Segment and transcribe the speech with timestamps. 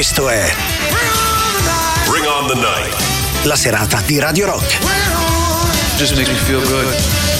[0.00, 0.50] Questo è
[2.08, 2.96] Bring on the night.
[3.42, 4.78] la serata di Radio Rock.
[5.98, 7.39] Just makes me feel good.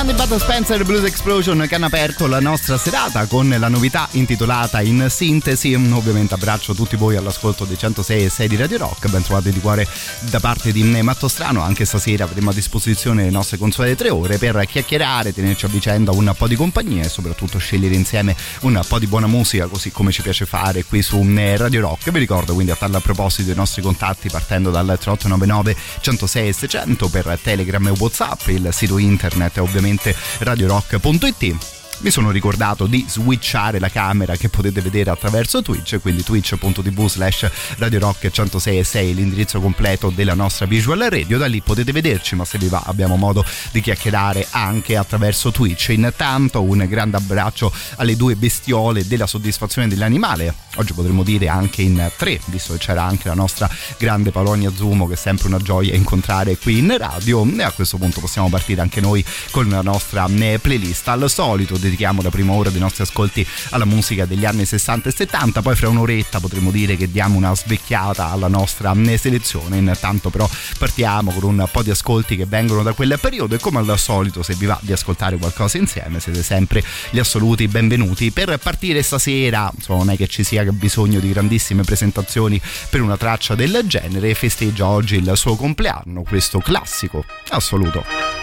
[0.00, 4.08] Salutando i Bud Spencer Blues Explosion che hanno aperto la nostra serata con la novità
[4.12, 5.74] intitolata In Sintesi.
[5.74, 9.10] Ovviamente abbraccio tutti voi all'ascolto dei 106 e 6 di Radio Rock.
[9.10, 9.86] Ben trovati di cuore
[10.20, 11.60] da parte di Matto Strano.
[11.60, 16.12] Anche stasera avremo a disposizione le nostre consuete tre ore per chiacchierare, tenerci a vicenda
[16.12, 20.12] un po' di compagnia e soprattutto scegliere insieme un po' di buona musica, così come
[20.12, 22.10] ci piace fare qui su Radio Rock.
[22.10, 27.08] Vi ricordo quindi a tal proposito dei nostri contatti partendo dal 3899 106 e 600
[27.08, 33.78] per Telegram e Whatsapp, il sito internet è ovviamente radiorock.it mi sono ricordato di switchare
[33.78, 40.10] la camera che potete vedere attraverso Twitch, quindi twitch.tv slash Radio Rock 106 l'indirizzo completo
[40.10, 43.80] della nostra visual radio, da lì potete vederci, ma se vi va abbiamo modo di
[43.80, 45.88] chiacchierare anche attraverso Twitch.
[45.90, 52.10] Intanto un grande abbraccio alle due bestiole della soddisfazione dell'animale, oggi potremmo dire anche in
[52.16, 55.94] tre, visto che c'era anche la nostra grande Polonia Zumo che è sempre una gioia
[55.94, 57.46] incontrare qui in radio.
[57.58, 61.08] E a questo punto possiamo partire anche noi con la nostra eh, playlist.
[61.08, 65.12] Al solito dedichiamo la prima ora dei nostri ascolti alla musica degli anni 60 e
[65.12, 69.76] 70, poi fra un'oretta potremo dire che diamo una svecchiata alla nostra eh, selezione.
[69.76, 70.48] Intanto però
[70.78, 74.42] partiamo con un po' di ascolti che vengono da quel periodo e come al solito
[74.42, 78.30] se vi va di ascoltare qualcosa insieme siete sempre gli assoluti benvenuti.
[78.30, 83.16] Per partire stasera, insomma, non è che ci sia bisogno di grandissime presentazioni per una
[83.16, 88.39] traccia del genere, festeggia oggi il suo compleanno, questo classico assoluto.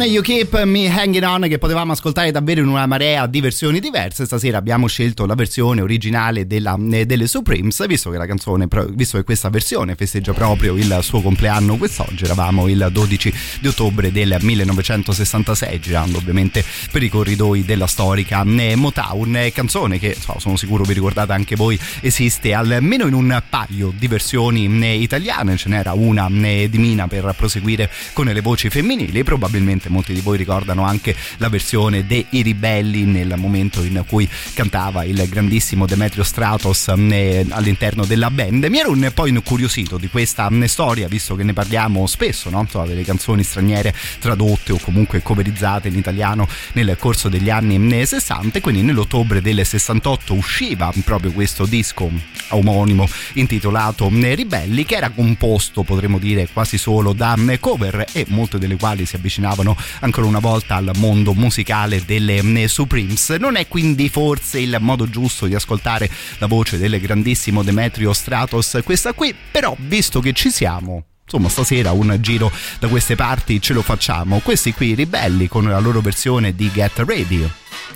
[0.00, 3.80] Canzone You Keep Me Hanging On che potevamo ascoltare davvero in una marea di versioni
[3.80, 4.24] diverse.
[4.24, 9.18] Stasera abbiamo scelto la versione originale della, eh, delle Supremes, visto che la canzone, visto
[9.18, 12.24] che questa versione festeggia proprio il suo compleanno quest'oggi.
[12.24, 18.76] Eravamo il 12 di ottobre del 1966, girando ovviamente per i corridoi della storica eh,
[18.76, 19.36] Motown.
[19.36, 23.92] Eh, canzone che so, sono sicuro vi ricordate anche voi, esiste almeno in un paio
[23.96, 25.56] di versioni italiane.
[25.56, 29.22] Ce n'era una di Mina per proseguire con le voci femminili.
[29.24, 35.04] Probabilmente molti di voi ricordano anche la versione dei Ribelli nel momento in cui cantava
[35.04, 38.64] il grandissimo Demetrio Stratos eh, all'interno della band.
[38.64, 42.60] Mi ero un po' incuriosito di questa eh, storia, visto che ne parliamo spesso, no?
[42.60, 48.58] Insomma, delle canzoni straniere tradotte o comunque coverizzate in italiano nel corso degli anni 60
[48.58, 52.10] e quindi nell'ottobre del 68 usciva proprio questo disco
[52.50, 58.58] omonimo intitolato eh, Ribelli che era composto potremmo dire quasi solo da cover e molte
[58.58, 63.30] delle quali si avvicinavano ancora una volta al mondo musicale delle Supremes.
[63.30, 68.80] Non è quindi forse il modo giusto di ascoltare la voce del grandissimo Demetrio Stratos
[68.84, 72.50] questa qui, però visto che ci siamo insomma stasera un giro
[72.80, 74.40] da queste parti ce lo facciamo.
[74.40, 77.48] Questi qui ribelli con la loro versione di Get Ready.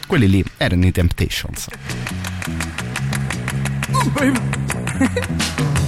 [0.06, 1.66] Quelli lì erano i Temptations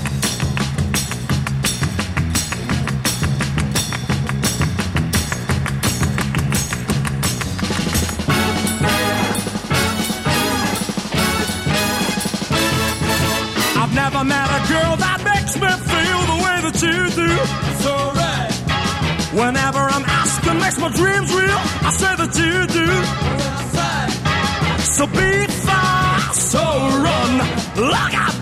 [14.10, 17.30] never met a girl that makes me feel the way that you do.
[17.82, 18.52] So right.
[19.34, 22.86] Whenever I'm asked and makes my dreams real, I say that you do.
[24.94, 27.32] So be fast, so run.
[27.90, 28.35] Look out,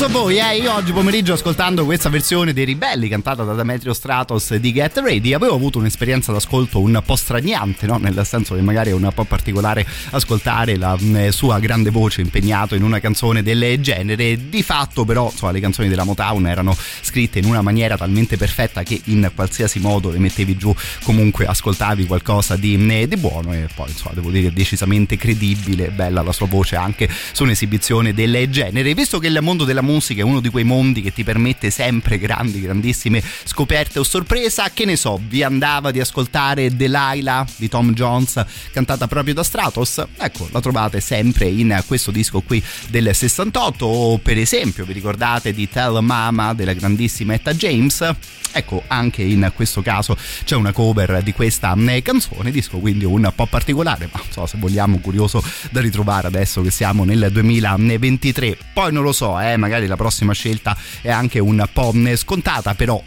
[0.00, 4.54] so voi, eh, io oggi pomeriggio ascoltando questa versione dei Ribelli cantata da Demetrio Stratos
[4.54, 7.98] di Get Ready avevo avuto un'esperienza d'ascolto un po' straniante, no?
[7.98, 12.74] nel senso che magari è un po' particolare ascoltare la mh, sua grande voce impegnato
[12.74, 14.48] in una canzone del genere.
[14.48, 18.82] Di fatto però insomma, le canzoni della Motown erano scritte in una maniera talmente perfetta
[18.82, 23.68] che in qualsiasi modo le mettevi giù comunque ascoltavi qualcosa di, mh, di buono e
[23.74, 28.94] poi insomma devo dire decisamente credibile, bella la sua voce anche su un'esibizione del genere.
[28.94, 32.18] Visto che il mondo della musica è uno di quei mondi che ti permette sempre
[32.18, 34.70] grandi, grandissime scoperte o sorpresa.
[34.70, 40.04] Che ne so, vi andava di ascoltare Delilah di Tom Jones, cantata proprio da Stratos?
[40.16, 43.84] Ecco, la trovate sempre in questo disco qui del 68.
[43.84, 48.14] O per esempio, vi ricordate di Tell Mama della grandissima Etta James?
[48.52, 53.30] Ecco, anche in questo caso c'è una cover di questa eh, canzone, disco quindi un
[53.34, 58.58] po' particolare, ma non so se vogliamo curioso da ritrovare adesso che siamo nel 2023.
[58.72, 63.02] Poi non lo so, eh, magari la prossima scelta è anche un po' scontata, però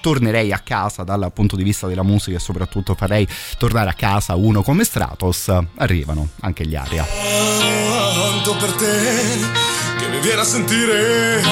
[0.00, 3.26] tornerei a casa dal punto di vista della musica e soprattutto farei
[3.58, 7.04] tornare a casa uno come Stratos arrivano anche gli aria
[8.38, 8.86] Canto per te
[9.98, 11.42] che mi viene a sentire.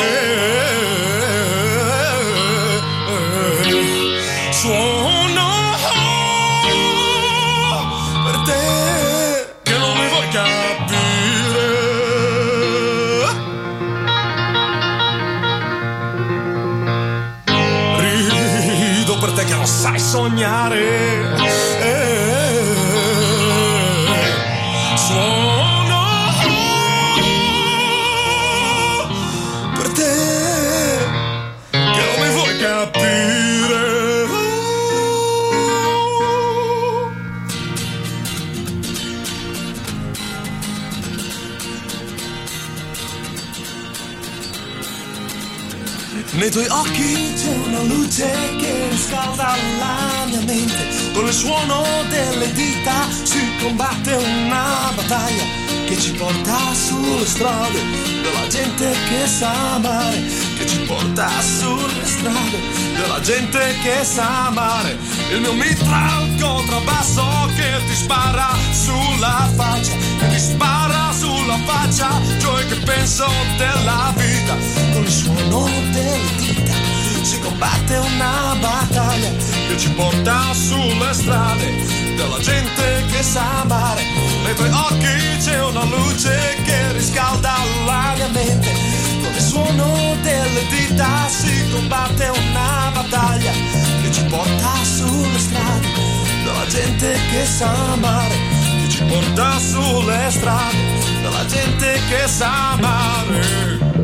[19.87, 21.36] Sai sognare.
[46.37, 51.13] Nei tuoi occhi c'è una luce che riscalda la mia mente.
[51.15, 55.45] Con il suono delle dita si combatte una battaglia
[55.87, 57.81] che ci porta sulle strade
[58.21, 60.46] della gente che sa amare.
[60.87, 62.61] Porta sulle strade
[62.95, 64.97] della gente che sa amare.
[65.33, 72.09] Il mio mitra al contrabbasso che ti spara sulla faccia, che ti spara sulla faccia.
[72.39, 73.27] Cioè che penso
[73.57, 74.55] della vita
[74.93, 76.75] con il suono delle dita
[77.23, 79.31] si combatte una battaglia
[79.69, 84.05] che ci porta sulle strade della gente che sa amare.
[84.45, 89.06] Nei tuoi occhi c'è una luce che riscalda la mia mente.
[89.57, 93.53] Suono delle dita si combatte una battaglia
[94.03, 95.89] che ci porta sulle strade
[96.45, 98.35] della gente che sa amare.
[98.83, 100.77] Che ci porta sulle strade
[101.23, 103.96] della gente che sa amare.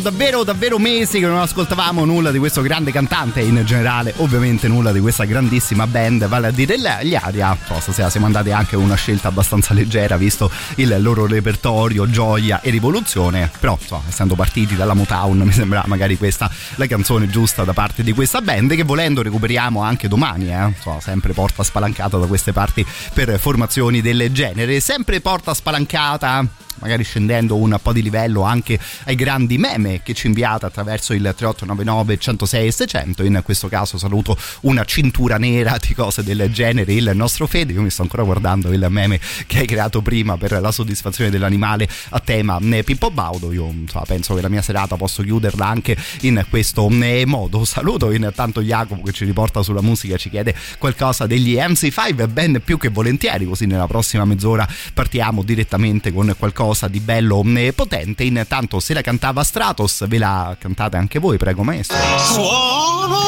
[0.00, 4.66] Erano davvero, davvero mesi che non ascoltavamo nulla di questo grande cantante in generale, ovviamente,
[4.66, 7.56] nulla di questa grandissima band, vale a dire gli- Aria.
[7.66, 12.70] So, stasera siamo andati anche una scelta abbastanza leggera, visto il loro repertorio, gioia e
[12.70, 13.50] rivoluzione.
[13.60, 18.02] Però, insomma, essendo partiti dalla Motown, mi sembra magari questa la canzone giusta da parte
[18.02, 20.64] di questa band, che volendo recuperiamo anche domani, eh.
[20.66, 24.80] Insomma, sempre porta spalancata da queste parti per formazioni del genere.
[24.80, 26.46] Sempre porta spalancata
[26.80, 31.22] magari scendendo un po' di livello anche ai grandi meme che ci inviate attraverso il
[31.22, 36.92] 3899 106 e 600 in questo caso saluto una cintura nera di cose del genere
[36.92, 37.72] il nostro Fede.
[37.72, 41.88] Io mi sto ancora guardando il meme che hai creato prima per la soddisfazione dell'animale
[42.10, 43.52] a tema eh, Pippo Baudo.
[43.52, 47.64] Io insomma, penso che la mia serata posso chiuderla anche in questo eh, modo.
[47.70, 52.78] Saluto intanto Jacopo che ci riporta sulla musica ci chiede qualcosa degli MC5 ben più
[52.78, 58.78] che volentieri così nella prossima mezz'ora partiamo direttamente con qualcosa di bello e potente intanto
[58.80, 61.96] se la cantava Stratos ve la cantate anche voi prego maestro
[62.32, 63.18] Suono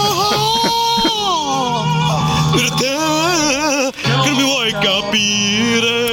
[2.52, 3.90] per te
[4.22, 5.61] che mi vuoi capire?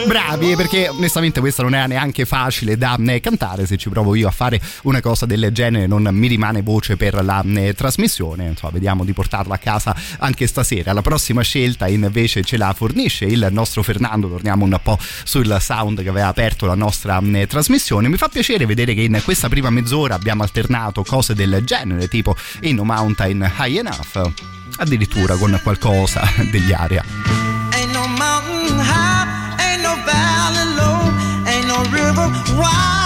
[0.10, 3.68] Bravi, perché onestamente questa non era neanche facile da eh, cantare.
[3.68, 7.24] Se ci provo io a fare una cosa del genere, non mi rimane voce per
[7.24, 8.48] la eh, trasmissione.
[8.48, 10.94] Insomma, vediamo di portarla a casa anche stasera.
[10.94, 14.28] La prossima scelta invece ce la fornisce il nostro Fernando.
[14.28, 18.08] Torniamo un po' sul sound che aveva aperto la nostra eh, trasmissione.
[18.10, 22.36] Mi fa piacere vedere che in questa prima mezz'ora abbiamo alternato cose del genere, tipo
[22.62, 24.32] In No Mountain High Enough,
[24.78, 27.06] addirittura con qualcosa degli aria.
[30.80, 31.00] Low,
[31.48, 32.28] ain't no river
[32.60, 32.99] wide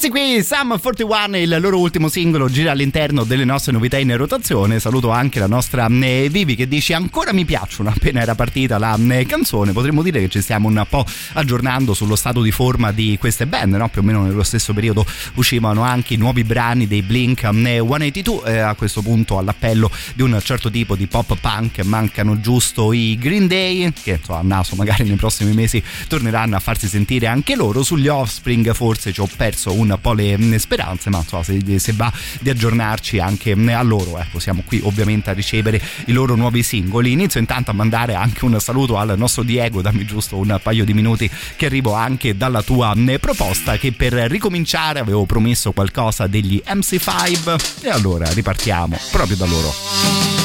[0.00, 4.80] Questi qui, Sam 41, il loro ultimo singolo gira all'interno delle nostre novità in rotazione.
[4.80, 8.98] Saluto anche la nostra eh, Vivi che dice ancora mi piacciono appena era partita la
[9.10, 9.72] eh, canzone.
[9.72, 13.74] Potremmo dire che ci stiamo un po' aggiornando sullo stato di forma di queste band,
[13.74, 13.90] no?
[13.90, 18.50] Più o meno nello stesso periodo uscivano anche i nuovi brani dei Blink eh, 182.
[18.50, 23.18] Eh, a questo punto all'appello di un certo tipo di pop punk mancano giusto i
[23.18, 27.54] Green Day, che insomma, a naso magari nei prossimi mesi torneranno a farsi sentire anche
[27.54, 27.82] loro.
[27.82, 32.12] Sugli Offspring forse ci ho perso un po' le speranze, ma insomma, se, se va
[32.40, 37.12] di aggiornarci anche a loro, ecco, siamo qui ovviamente a ricevere i loro nuovi singoli.
[37.12, 40.94] Inizio intanto a mandare anche un saluto al nostro Diego, dammi giusto un paio di
[40.94, 47.82] minuti che arrivo anche dalla tua proposta che per ricominciare avevo promesso qualcosa degli MC5
[47.82, 50.39] e allora ripartiamo proprio da loro.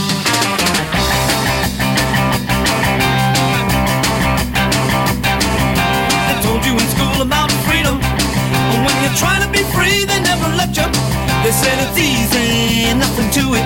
[11.55, 13.65] Said it's easy, nothing to it.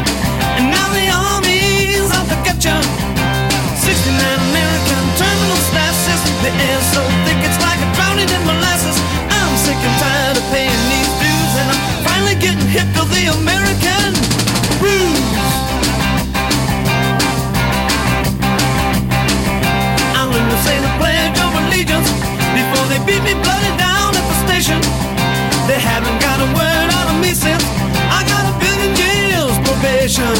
[0.57, 2.77] And now the army's out to get you.
[3.81, 6.21] 69 American terminal statuses.
[6.45, 8.97] The air's so thick it's like a drowning in molasses.
[9.33, 11.53] I'm sick and tired of paying these dues.
[11.61, 14.11] And I'm finally getting hip to the American
[14.77, 15.33] blues.
[20.13, 22.09] I learned to say the pledge of allegiance
[22.53, 24.77] before they beat me bloody down at the station.
[25.65, 26.78] They haven't got a word
[30.09, 30.35] station.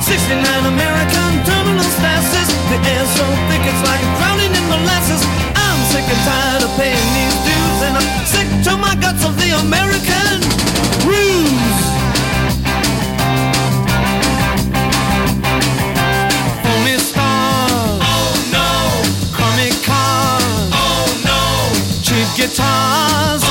[0.00, 2.48] 69 American terminal slices.
[2.72, 5.22] The air so thick it's like drowning in molasses.
[5.54, 9.36] I'm sick and tired of paying these dues, and I'm sick to my guts of
[9.36, 10.40] the American
[11.04, 11.80] ruse.
[16.64, 18.00] Phony stars.
[18.08, 18.70] Oh no.
[19.36, 20.72] Comic cars.
[20.72, 21.40] Oh no.
[22.02, 23.49] Cheap guitars.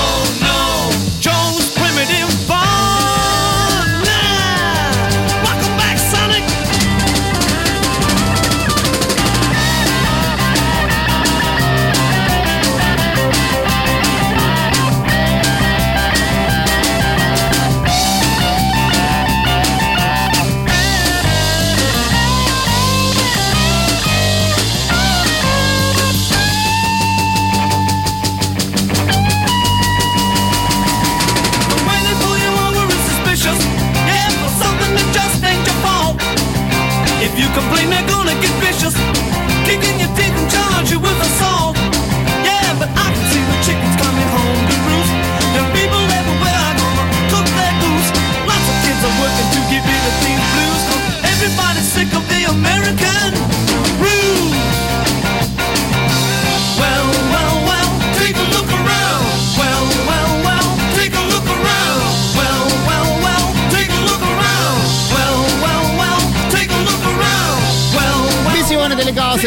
[52.00, 52.29] Sick of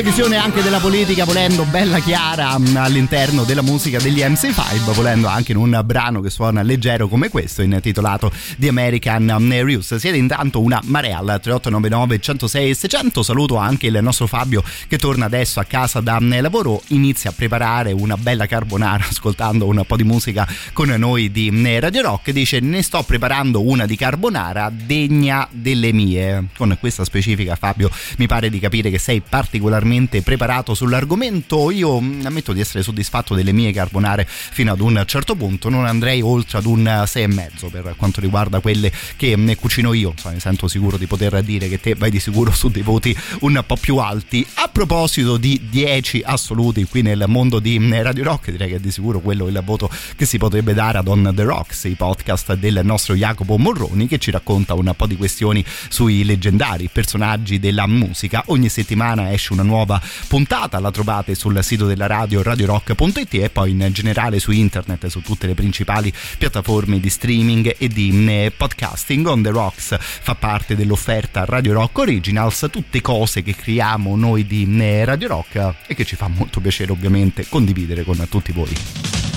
[0.03, 5.29] cose, visione anche della politica, volendo bella chiara mh, all'interno della musica degli MC5, volendo
[5.29, 9.95] anche in un brano che suona leggero come questo, intitolato The American News.
[9.97, 13.23] Siete intanto una marea al 3899 106 600.
[13.23, 17.33] Saluto anche il nostro Fabio che torna adesso a casa da mh, lavoro, inizia a
[17.33, 22.31] preparare una bella carbonara ascoltando un po' di musica con noi di Radio Rock.
[22.31, 26.49] Dice: Ne sto preparando una di carbonara degna delle mie.
[26.57, 29.92] Con questa specifica, Fabio, mi pare di capire che sei particolarmente
[30.23, 31.71] preparato sull'argomento.
[31.71, 35.69] Io mh, ammetto di essere soddisfatto delle mie carbonare fino ad un certo punto.
[35.69, 40.11] Non andrei oltre ad un 6,5 per quanto riguarda quelle che ne cucino io.
[40.11, 43.17] Insomma, mi sento sicuro di poter dire che te vai di sicuro su dei voti
[43.41, 44.47] un po' più alti.
[44.55, 48.81] A proposito di 10 assoluti qui nel mondo di mh, Radio Rock, direi che è
[48.81, 52.55] di sicuro quello il voto che si potrebbe dare ad On The Rocks, i podcast
[52.55, 57.87] del nostro Jacopo Morroni che ci racconta un po' di questioni sui leggendari personaggi della
[57.87, 58.43] musica.
[58.47, 59.72] Ogni settimana esce una nuova
[60.29, 65.21] puntata, la trovate sul sito della radio radiorock.it e poi in generale su internet, su
[65.23, 69.27] tutte le principali piattaforme di streaming e di mh, podcasting.
[69.27, 74.67] On The Rocks fa parte dell'offerta Radio Rock Originals, tutte cose che creiamo noi di
[74.67, 79.32] mh, Radio Rock e che ci fa molto piacere ovviamente condividere con tutti voi.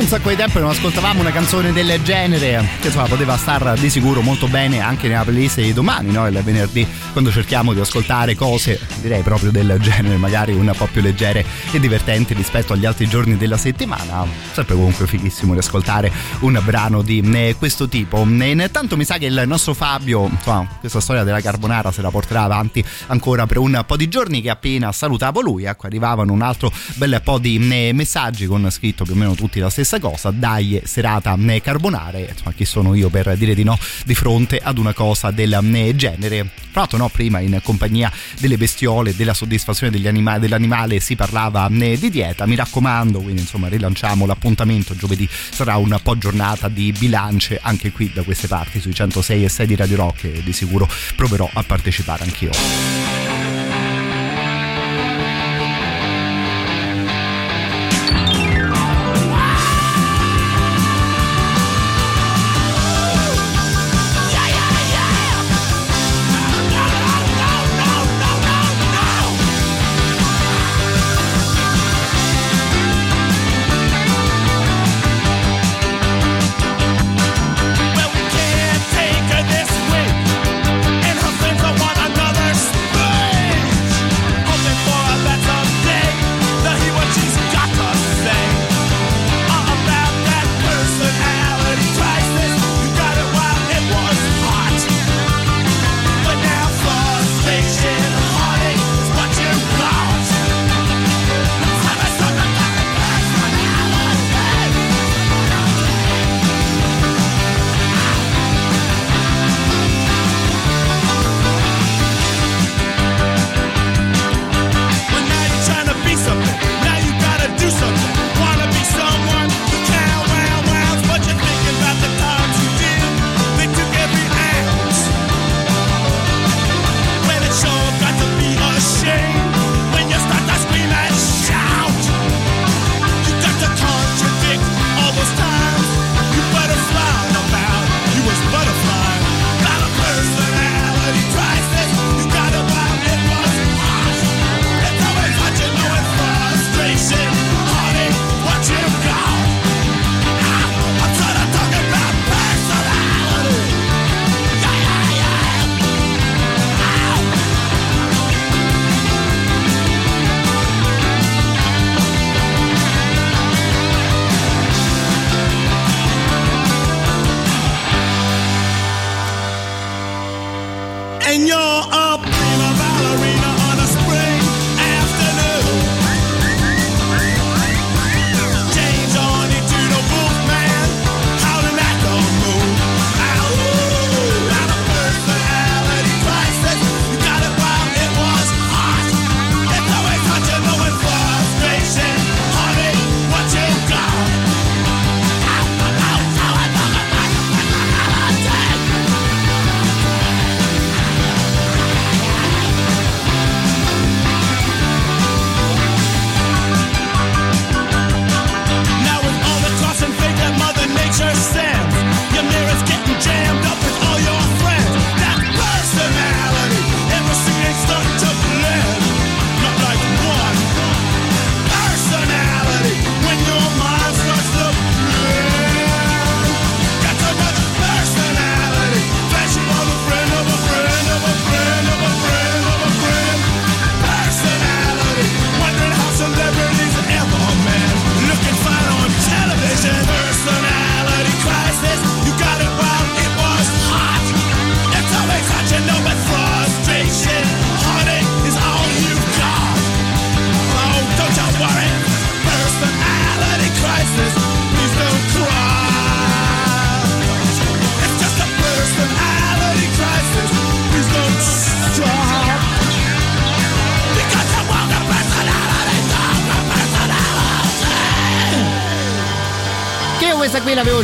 [0.00, 3.78] Un sacco di tempo che non ascoltavamo una canzone del genere, che insomma poteva star
[3.78, 6.26] di sicuro molto bene anche nella playlist di domani, no?
[6.26, 11.02] il venerdì, quando cerchiamo di ascoltare cose, direi proprio del genere, magari un po' più
[11.02, 14.26] leggere e divertenti rispetto agli altri giorni della settimana.
[14.52, 16.10] Sempre comunque fighissimo riascoltare
[16.40, 18.26] un brano di eh, questo tipo.
[18.40, 22.10] E intanto mi sa che il nostro Fabio, insomma, questa storia della carbonara se la
[22.10, 26.40] porterà avanti ancora per un po' di giorni che appena salutavo lui, ecco, arrivavano un
[26.40, 30.30] altro bel po' di eh, messaggi con scritto più o meno tutti la stessa cosa,
[30.30, 34.78] dai serata eh, carbonare, insomma, chi sono io per dire di no di fronte ad
[34.78, 36.50] una cosa del eh, genere.
[36.70, 41.68] Tra l'altro no, prima in compagnia delle bestiole, della soddisfazione degli anima- dell'animale si parlava
[41.68, 46.92] eh, di dieta, mi raccomando, quindi insomma rilanciamo l'appuntamento, giovedì sarà un po' giornata di
[46.92, 50.52] bilance anche qui da queste parti sui 106 e 6 di Radio Rock e di
[50.52, 53.29] sicuro proverò a partecipare anch'io.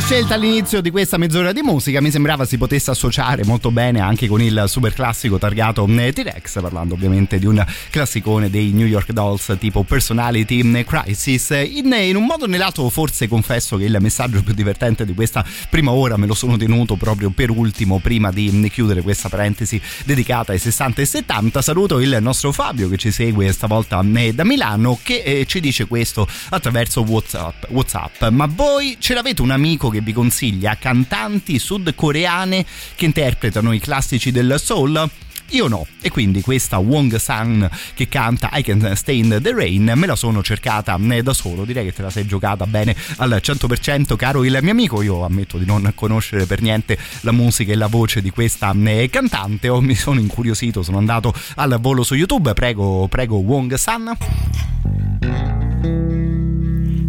[0.07, 4.27] Scelta all'inizio di questa mezz'ora di musica, mi sembrava si potesse associare molto bene anche
[4.27, 9.11] con il super classico targato eh, T-Rex, parlando ovviamente di un classicone dei New York
[9.11, 11.49] Dolls tipo Personality Crisis.
[11.49, 15.45] In, in un modo o nell'altro forse confesso che il messaggio più divertente di questa
[15.69, 20.53] prima ora me lo sono tenuto proprio per ultimo, prima di chiudere questa parentesi dedicata
[20.53, 21.61] ai 60 e 70.
[21.61, 25.85] Saluto il nostro Fabio che ci segue stavolta eh, da Milano che eh, ci dice
[25.85, 28.23] questo attraverso WhatsApp, WhatsApp.
[28.29, 34.31] Ma voi ce l'avete un amico che vi consiglia cantanti sudcoreane che interpretano i classici
[34.31, 35.09] del soul?
[35.51, 39.89] Io no, e quindi questa Wong Sang che canta I Can Stay in the Rain
[39.95, 43.39] me la sono cercata eh, da solo, direi che te la sei giocata bene al
[43.41, 47.75] 100% caro il mio amico, io ammetto di non conoscere per niente la musica e
[47.75, 52.15] la voce di questa eh, cantante, o mi sono incuriosito, sono andato al volo su
[52.15, 54.17] YouTube, prego, prego Wong Sang.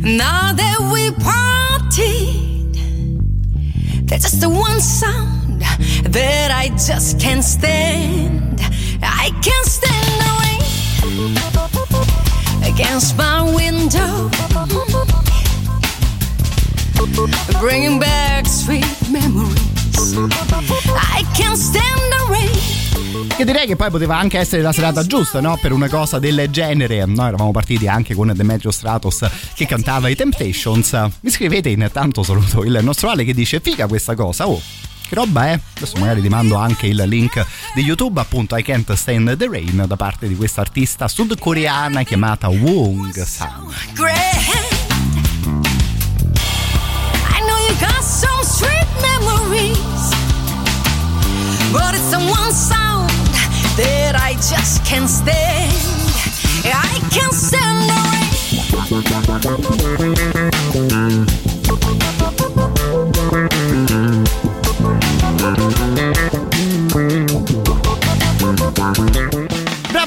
[0.00, 1.47] Now that we parted,
[4.08, 5.60] there's just the one sound
[6.12, 8.60] that I just can't stand.
[9.02, 10.62] I can't stand the rain
[12.72, 14.30] against my window,
[17.60, 19.77] bringing back sweet memories.
[20.00, 23.26] I can't stand the rain.
[23.36, 25.58] Che direi che poi poteva anche essere la serata giusta, no?
[25.60, 27.04] Per una cosa del genere.
[27.04, 30.92] Noi eravamo partiti anche con Demetrio Stratos che cantava i Temptations.
[31.22, 34.62] Mi scrivete intanto saluto il nostro Ale che dice figa questa cosa, oh.
[35.08, 35.60] Che roba è?
[35.78, 37.44] Adesso magari ti mando anche il link
[37.74, 42.48] di YouTube, appunto I Can't Stand the Rain, da parte di questa artista sudcoreana chiamata
[42.48, 43.72] Wong Sang.
[48.48, 50.10] Sweet memories,
[51.70, 53.10] but it's the one sound
[53.76, 55.72] that I just can't stand.
[56.64, 58.08] I can't stand the
[65.68, 65.87] rain.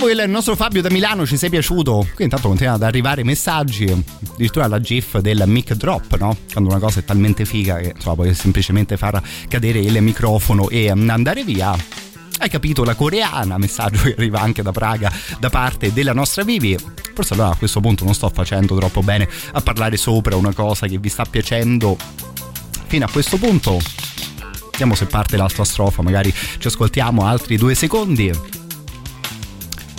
[0.01, 2.07] Bravo il nostro Fabio da Milano, ci sei piaciuto?
[2.15, 3.85] Qui intanto continuano ad arrivare messaggi,
[4.31, 6.35] addirittura la GIF del mic drop, no?
[6.51, 10.89] Quando una cosa è talmente figa che insomma, puoi semplicemente far cadere il microfono e
[10.89, 11.77] andare via.
[12.39, 16.75] hai capito la coreana, messaggio che arriva anche da Praga da parte della nostra Vivi.
[17.13, 20.87] Forse allora a questo punto non sto facendo troppo bene a parlare sopra una cosa
[20.87, 21.95] che vi sta piacendo
[22.87, 23.77] fino a questo punto.
[24.71, 28.60] Vediamo se parte l'altra strofa, magari ci ascoltiamo altri due secondi.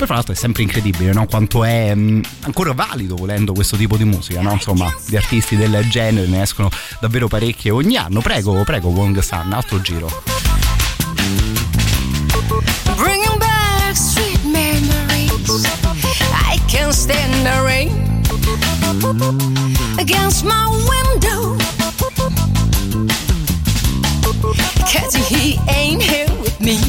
[0.03, 1.27] Poi fra l'altro è sempre incredibile no?
[1.27, 4.51] quanto è mh, ancora valido volendo questo tipo di musica, no?
[4.51, 8.21] insomma di artisti del genere ne escono davvero parecchie ogni anno.
[8.21, 10.09] Prego, prego Wong San, altro giro.
[12.97, 15.31] Bringing back sweet memories.
[16.33, 17.93] I can't stand the rain
[20.01, 21.57] against my window.
[24.85, 26.81] Cause he ain't here with me.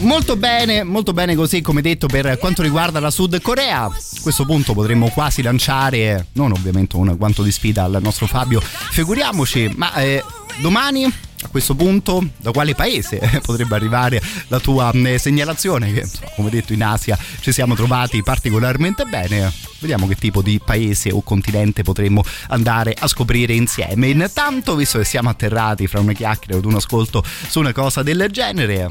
[0.00, 3.82] Molto bene, molto bene così come detto per quanto riguarda la Sud Corea.
[3.82, 8.60] A questo punto potremmo quasi lanciare, non ovviamente un quanto di sfida al nostro Fabio,
[8.60, 10.24] figuriamoci, ma eh,
[10.62, 11.12] domani
[11.42, 15.92] a questo punto da quale paese potrebbe arrivare la tua mh, segnalazione?
[15.92, 19.52] Che come detto in Asia ci siamo trovati particolarmente bene.
[19.78, 24.08] Vediamo che tipo di paese o continente potremmo andare a scoprire insieme.
[24.08, 28.28] Intanto visto che siamo atterrati fra una chiacchiera ed un ascolto su una cosa del
[28.30, 28.90] genere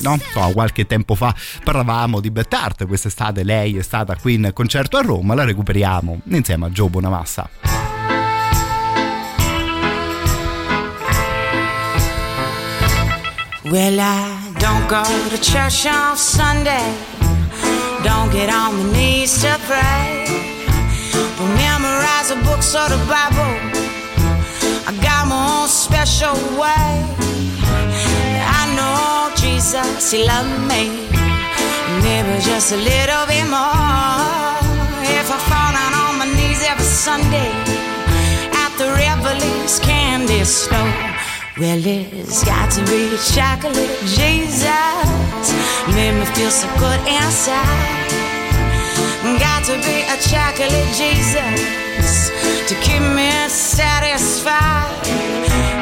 [0.00, 4.96] No, insomma, qualche tempo fa parlavamo di Bettart, quest'estate lei è stata qui in concerto
[4.96, 7.87] a Roma, la recuperiamo insieme a Joe Bonamassa.
[13.70, 16.88] Well, I don't go to church on Sunday.
[18.02, 20.24] Don't get on my knees to pray.
[21.36, 23.52] But memorize the books of the Bible.
[24.88, 26.88] I got my own special way.
[28.56, 31.04] I know Jesus, He loved me.
[32.00, 34.56] Maybe just a little bit more.
[35.12, 37.52] If I fall down on my knees every Sunday
[38.64, 41.17] at the Revelings candy store.
[41.60, 44.62] Well, it's got to be chocolate Jesus.
[45.90, 47.98] Made me feel so good inside.
[49.42, 52.30] Got to be a chocolate Jesus
[52.68, 55.02] to keep me satisfied.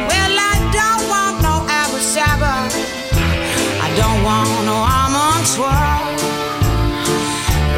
[0.09, 2.72] Well, I don't want no apple sabbath.
[3.85, 6.09] I don't want no almond swirl.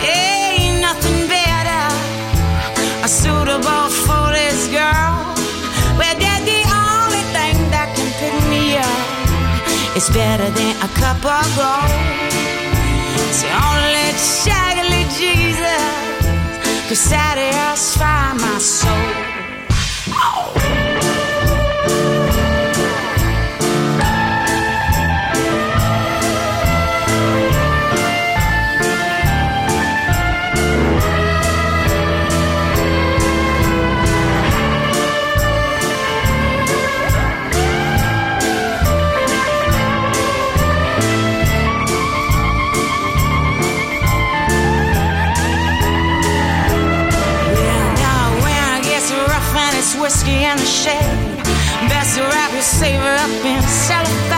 [0.07, 1.83] Ain't nothing better
[3.03, 3.78] A suitable
[9.99, 11.91] It's better than a cup of gold.
[13.41, 19.28] The only chocolate Jesus could satisfy my soul.
[50.09, 51.37] Whiskey in the shade,
[51.91, 54.38] best wrap your saver up in cellophane.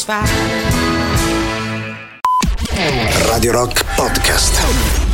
[0.00, 0.28] Satisfied.
[3.28, 5.09] Radio Rock Podcast.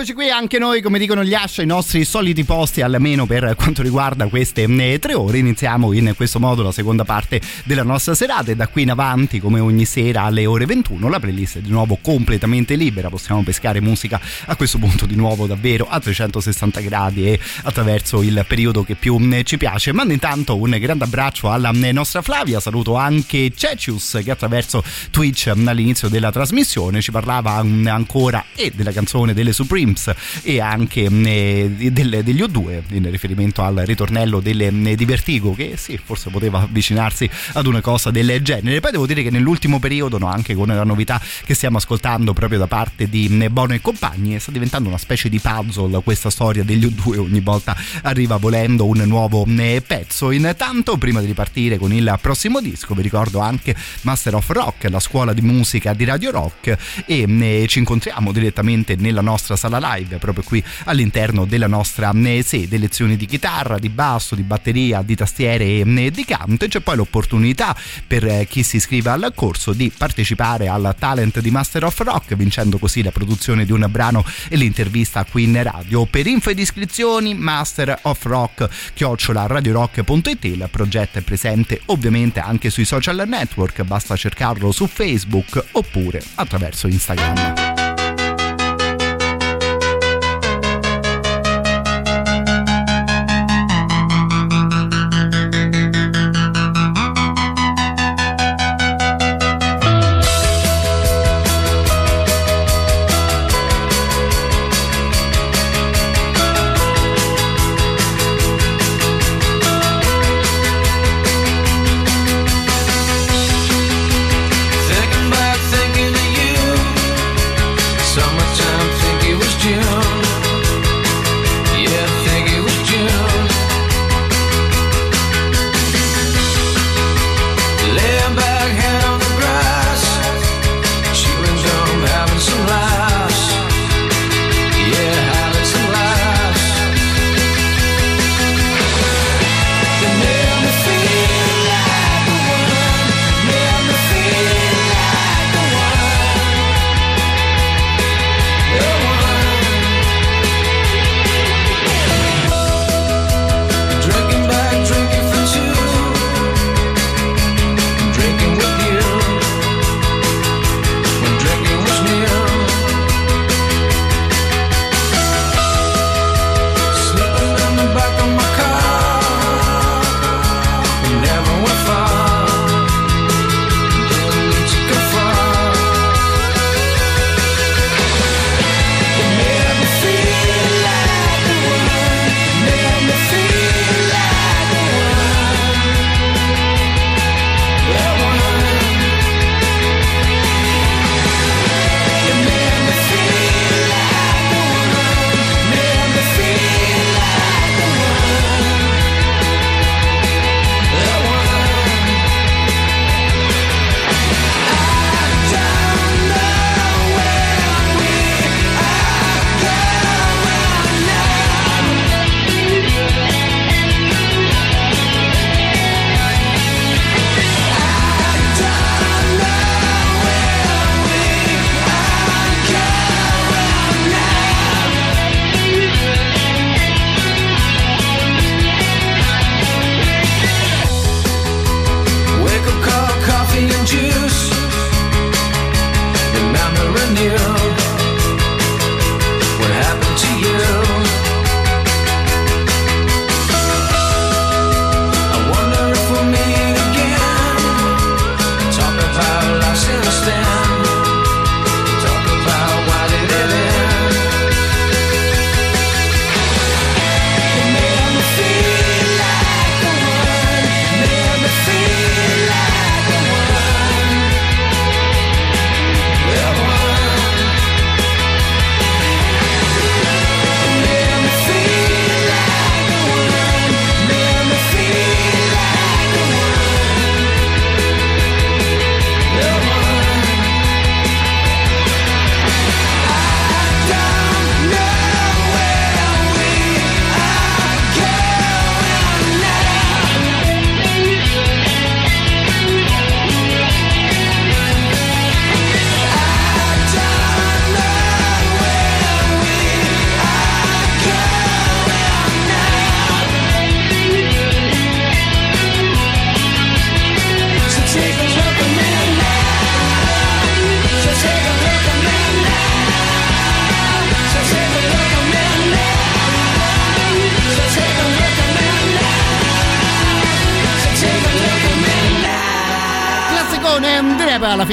[0.00, 3.82] Eccoci qui anche noi, come dicono gli Ascia, i nostri soliti posti, almeno per quanto
[3.82, 5.36] riguarda queste eh, tre ore.
[5.36, 9.40] Iniziamo in questo modo la seconda parte della nostra serata e da qui in avanti,
[9.40, 13.10] come ogni sera alle ore 21, la playlist è di nuovo completamente libera.
[13.10, 18.42] Possiamo pescare musica a questo punto di nuovo davvero a 360 gradi e attraverso il
[18.48, 19.92] periodo che più eh, ci piace.
[19.92, 25.48] Mando intanto un grande abbraccio alla eh, nostra Flavia, saluto anche Cecius che attraverso Twitch
[25.48, 29.52] all'inizio della trasmissione ci parlava mm, ancora e della canzone delle
[29.94, 35.54] Supremes e anche eh, del- degli O2 in riferimento al ritornello delle, eh, di Vertigo
[35.54, 38.80] che sì forse poteva avvicinarsi ad una cosa del genere.
[38.80, 42.58] Poi devo dire che nell'ultimo periodo no, anche con la novità che stiamo ascoltando proprio
[42.58, 46.62] da parte di eh, Bono e compagni sta diventando una specie di puzzle questa storia
[46.62, 50.30] degli O2 ogni volta arriva volendo un nuovo eh, pezzo.
[50.30, 55.00] Intanto prima di ripartire con il prossimo disco vi ricordo anche Master of Rock la
[55.00, 56.76] scuola di musica di Radio Rock
[57.06, 62.42] e eh, ci incontriamo direttamente nella nostra sala live proprio qui all'interno della nostra eh,
[62.42, 66.64] sede lezioni di chitarra di basso di batteria di tastiere e eh, di canto.
[66.64, 67.74] E c'è poi l'opportunità
[68.06, 72.34] per eh, chi si iscrive al corso di partecipare al talent di Master of Rock
[72.34, 76.06] vincendo così la produzione di un brano e l'intervista qui in radio.
[76.06, 82.70] Per info ed iscrizioni Master of Rock chiocciola radiorock.it il progetto è presente ovviamente anche
[82.70, 87.79] sui social network basta cercarlo su Facebook oppure attraverso Instagram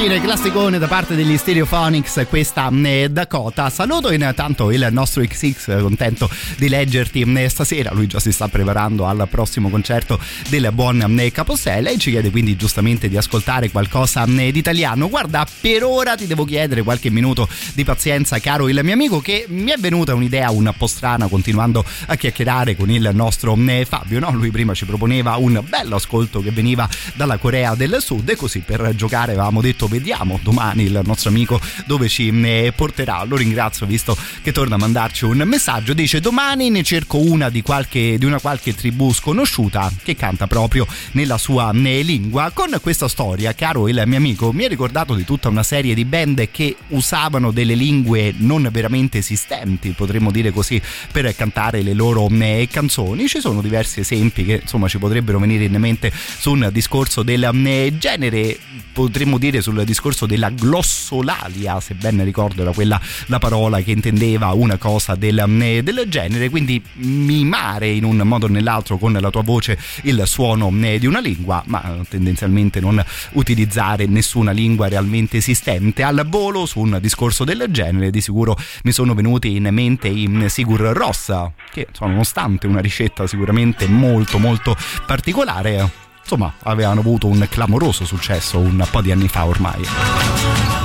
[0.07, 3.69] fine, classicone da parte degli Stereophonics, questa eh, Dakota.
[3.69, 7.91] Saluto intanto il nostro XX, contento di leggerti eh, stasera.
[7.93, 12.31] Lui già si sta preparando al prossimo concerto del buon eh, Capossella e ci chiede
[12.31, 15.09] quindi giustamente di ascoltare qualcosa di italiano.
[15.09, 19.45] Guarda, per ora ti devo chiedere qualche minuto di pazienza, caro il mio amico, che
[19.49, 24.19] mi è venuta un'idea un po' strana continuando a chiacchierare con il nostro Fabio.
[24.19, 24.31] No?
[24.31, 28.59] Lui prima ci proponeva un bello ascolto che veniva dalla Corea del Sud e così
[28.59, 33.23] per giocare avevamo detto vediamo domani il nostro amico dove ci eh, porterà.
[33.23, 35.93] Lo ringrazio visto che torna a mandarci un messaggio.
[35.93, 40.85] Dice domani ne cerco una di, qualche, di una qualche tribù sconosciuta che canta proprio
[41.11, 42.51] nella sua eh, lingua.
[42.53, 46.05] Con questa storia, caro il mio amico, mi ha ricordato di tutta una serie di
[46.05, 50.79] band che usavano delle lingue non veramente esistenti, potremmo dire così,
[51.11, 53.27] per cantare le loro eh, canzoni.
[53.27, 57.95] Ci sono diversi esempi che insomma ci potrebbero venire in mente su un discorso del
[57.97, 58.57] genere,
[58.93, 64.51] potremmo dire sul discorso della glossolalia, se ben ricordo era quella la parola che intendeva
[64.51, 69.29] una cosa del, eh, del genere, quindi mimare in un modo o nell'altro con la
[69.29, 75.37] tua voce il suono eh, di una lingua, ma tendenzialmente non utilizzare nessuna lingua realmente
[75.37, 76.03] esistente.
[76.03, 80.45] Al volo su un discorso del genere di sicuro mi sono venuti in mente i
[80.47, 84.75] Sigur Rossa, che nonostante una ricetta sicuramente molto molto
[85.05, 90.76] particolare, insomma avevano avuto un clamoroso successo un po' di anni fa ormai.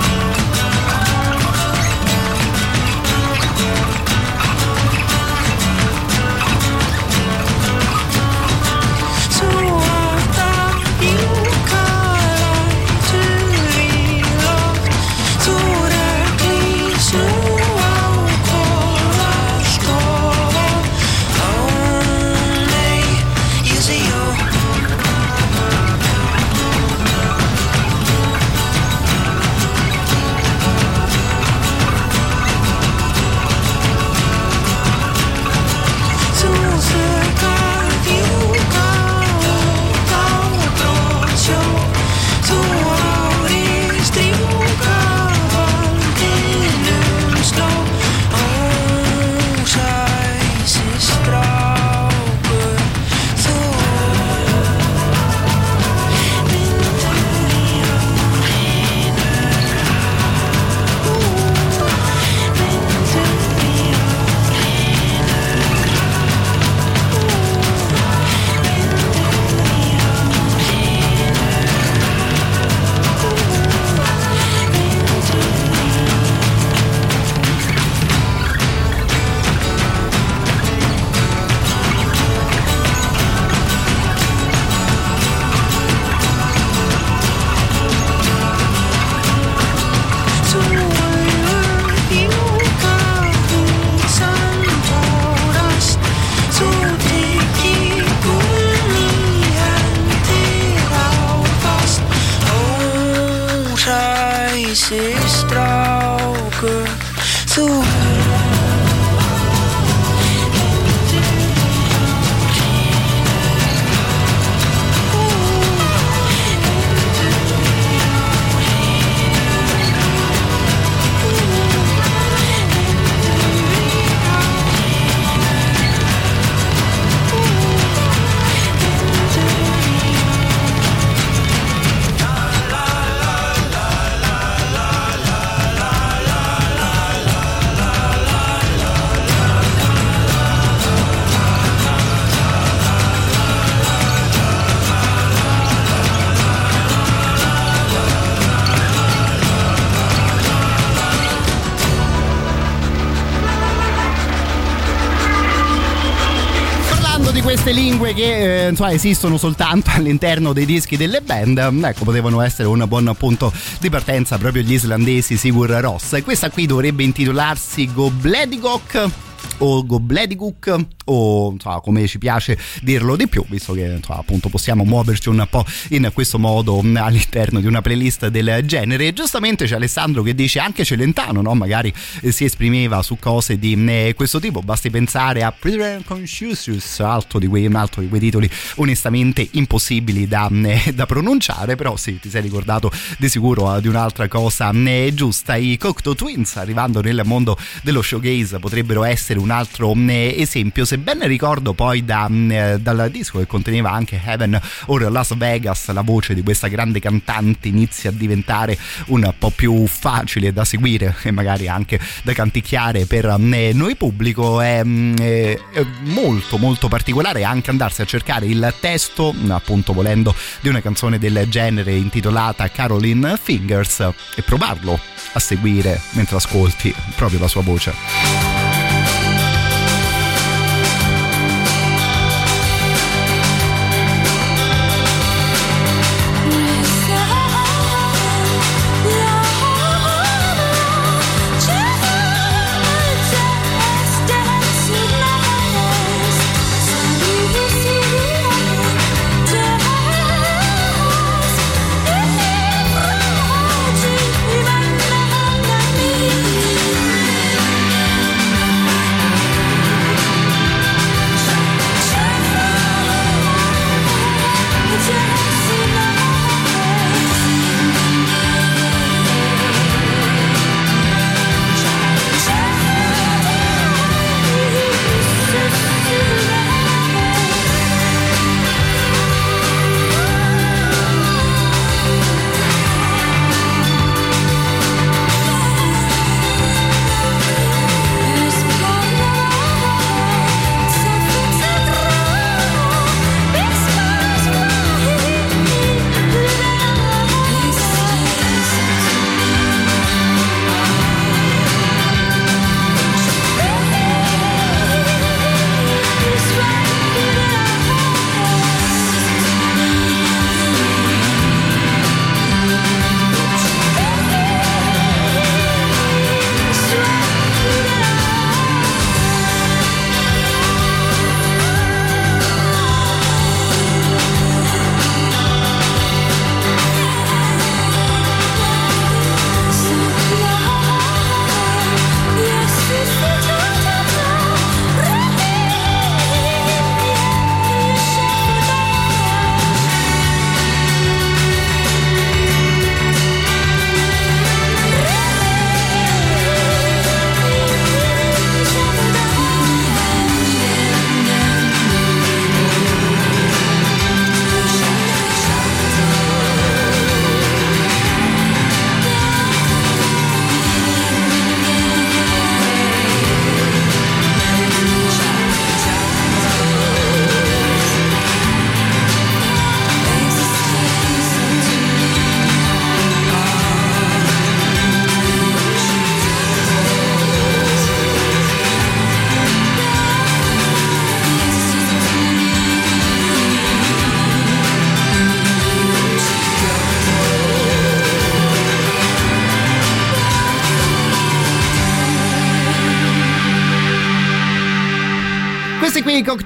[158.83, 163.89] Insomma, esistono soltanto all'interno dei dischi delle band, ecco, potevano essere un buon punto di
[163.89, 166.15] partenza proprio gli islandesi Sigur Ross.
[166.15, 169.22] E questa qui dovrebbe intitolarsi Gobledigok
[169.63, 174.85] o Goblediguk o insomma, come ci piace dirlo di più visto che insomma, appunto possiamo
[174.85, 179.09] muoverci un po' in questo modo mh, all'interno di una playlist del genere.
[179.09, 181.55] E giustamente c'è Alessandro che dice anche Celentano no?
[181.55, 184.61] magari eh, si esprimeva su cose di mh, questo tipo.
[184.63, 190.49] Basti pensare a Prisoner Conscious altro di quei, altro di quei titoli onestamente impossibili da,
[190.51, 194.71] mh, da pronunciare però sì ti sei ricordato di sicuro eh, di un'altra cosa
[195.13, 195.57] giusta.
[195.57, 200.99] I Cocteau Twins arrivando nel mondo dello showgaze potrebbero essere un altro mh, esempio Se
[200.99, 206.03] ben ricordo poi da, eh, dal disco che conteneva anche Heaven or Las Vegas, la
[206.03, 208.77] voce di questa grande cantante inizia a diventare
[209.07, 214.61] un po' più facile da seguire e magari anche da canticchiare per mh, noi pubblico.
[214.61, 220.81] È- è molto molto particolare anche andarsi a cercare il testo, appunto volendo, di una
[220.81, 224.99] canzone del genere intitolata Caroline Fingers e provarlo
[225.33, 228.42] a seguire mentre ascolti proprio la sua voce.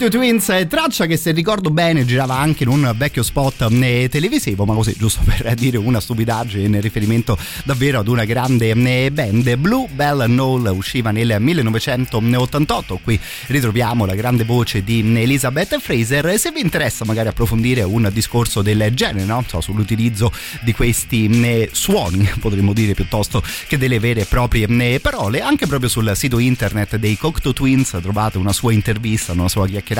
[0.06, 4.08] Cocktail Twins, eh, traccia che se ricordo bene girava anche in un vecchio spot eh,
[4.08, 9.10] televisivo, ma così giusto per dire una stupidaggine in riferimento davvero ad una grande eh,
[9.10, 9.56] band.
[9.56, 16.52] Blue Bell Knoll usciva nel 1988, qui ritroviamo la grande voce di Elizabeth Fraser se
[16.52, 19.44] vi interessa magari approfondire un discorso del genere, no?
[19.46, 20.30] So, sull'utilizzo
[20.62, 26.12] di questi suoni, potremmo dire piuttosto che delle vere e proprie parole, anche proprio sul
[26.14, 29.94] sito internet dei Cocteau Twins trovate una sua intervista, una sua chiacchierata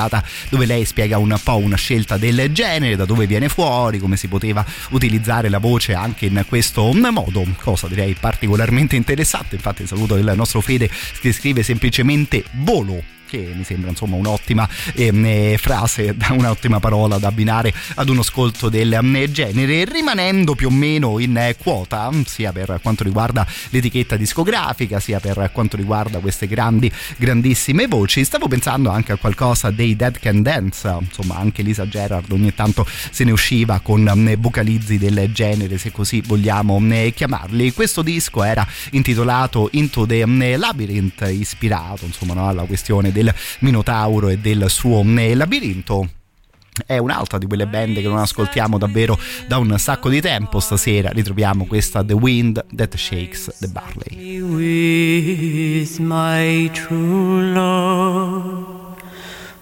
[0.51, 4.29] dove lei spiega un po' una scelta del genere, da dove viene fuori, come si
[4.29, 9.57] poteva utilizzare la voce anche in questo modo, cosa direi particolarmente interessante.
[9.57, 10.91] Infatti saluto il nostro Fede
[11.21, 17.29] che scrive semplicemente volo che mi sembra insomma un'ottima ehm, eh, frase, un'ottima parola da
[17.29, 18.99] abbinare ad uno ascolto del
[19.31, 25.21] genere, rimanendo più o meno in eh, quota sia per quanto riguarda l'etichetta discografica sia
[25.21, 28.25] per quanto riguarda queste grandi grandissime voci.
[28.25, 32.87] Stavo pensando anche a qualcosa dei Dead Can Dance, insomma anche Lisa Gerard ogni tanto
[33.11, 37.73] se ne usciva con eh, vocalizzi del genere se così vogliamo eh, chiamarli.
[37.73, 44.29] Questo disco era intitolato Into the eh, Labyrinth, ispirato insomma no, alla questione del Minotauro
[44.29, 46.09] e del suo labirinto
[46.85, 50.61] è un'altra di quelle band che non ascoltiamo davvero da un sacco di tempo.
[50.61, 54.41] Stasera ritroviamo questa The Wind That Shakes the Barley.
[54.41, 58.75] with my true love.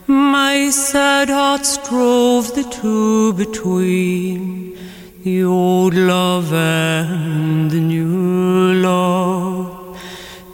[0.07, 4.77] My sad heart strove the two between
[5.23, 9.74] the old love and the new love.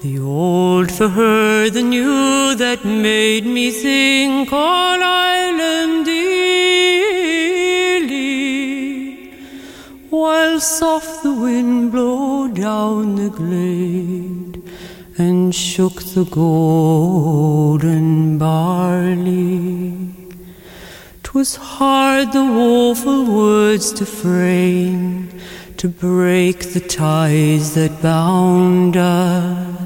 [0.02, 7.40] The old for her the new that made me think all island dearly.
[10.08, 14.62] While soft the wind blew down the glade
[15.18, 20.14] and shook the golden barley.
[21.22, 25.28] 'Twas hard the woeful words to frame,
[25.76, 29.79] to break the ties that bound us,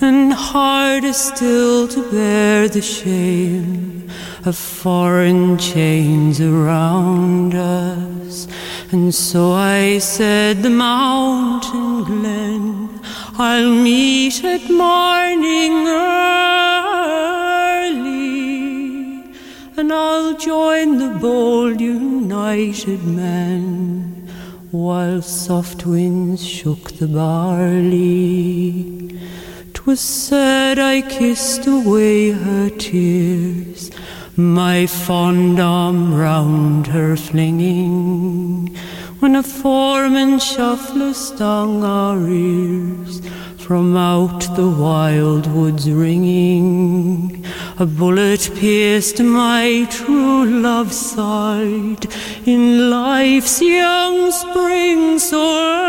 [0.00, 4.08] and harder still to bear the shame
[4.44, 8.46] of foreign chains around us.
[8.92, 13.00] And so I said, The mountain glen
[13.40, 16.18] I'll meet at morning early,
[19.76, 24.28] and I'll join the bold united men
[24.70, 28.98] while soft winds shook the barley.
[29.88, 33.90] 'Twas said I kissed away her tears,
[34.36, 38.76] my fond arm round her flinging,
[39.20, 43.22] when a foreman shuffler stung our ears
[43.56, 47.42] from out the wild woods ringing.
[47.78, 52.06] A bullet pierced my true love's side
[52.44, 55.40] in life's young spring so
[55.72, 55.88] early.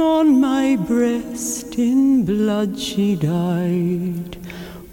[0.00, 4.41] On my breast in blood she died,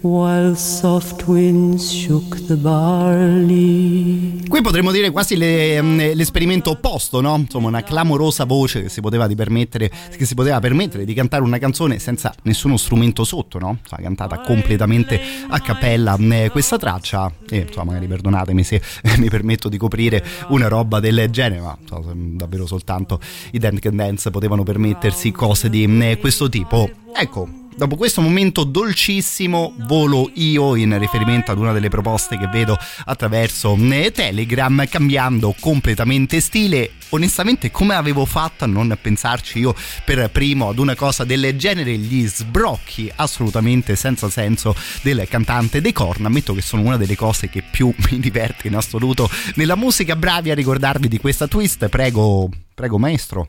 [0.02, 4.46] while soft winds shook the barley.
[4.48, 7.36] Qui potremmo dire quasi le- mm, l'esperimento opposto, no?
[7.36, 11.58] Insomma, una clamorosa voce che si poteva permettere, che si poteva permettere di cantare una
[11.58, 13.78] canzone senza nessuno strumento sotto, no?
[13.80, 17.32] Insomma, cantata completamente a cappella mm, questa traccia.
[17.48, 18.80] E insomma, magari perdonatemi se
[19.18, 23.20] mi permetto di coprire una roba del genere, ma insomma, davvero soltanto
[23.52, 26.90] i Dan Can Dance potevano permettersi cose di mm, questo tipo.
[27.14, 27.48] Ecco,
[27.80, 33.74] Dopo questo momento dolcissimo volo io in riferimento ad una delle proposte che vedo attraverso
[33.74, 36.90] eh, Telegram cambiando completamente stile.
[37.08, 39.74] Onestamente come avevo fatto a non pensarci io
[40.04, 45.92] per primo ad una cosa del genere, gli sbrocchi assolutamente senza senso del cantante dei
[45.92, 50.16] Korn, ammetto che sono una delle cose che più mi diverte in assoluto nella musica,
[50.16, 53.48] bravi a ricordarvi di questa twist, prego, prego maestro.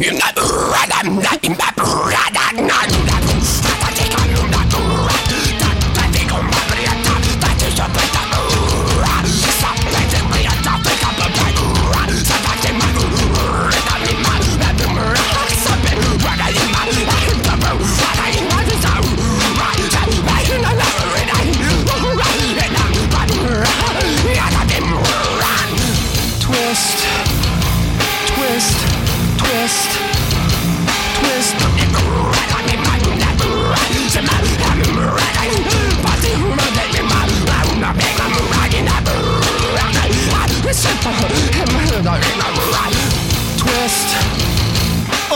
[0.00, 3.81] You're not right, I'm not in my brother, not in that.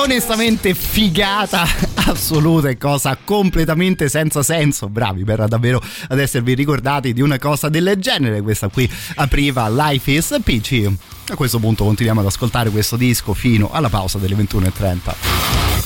[0.06, 1.66] Onestamente figata
[2.06, 4.88] assoluta e cosa completamente senza senso.
[4.88, 8.40] Bravi per davvero ad esservi ricordati di una cosa del genere.
[8.40, 10.96] Questa qui apriva Life is Peachy.
[11.28, 15.85] A questo punto continuiamo ad ascoltare questo disco fino alla pausa delle 21.30.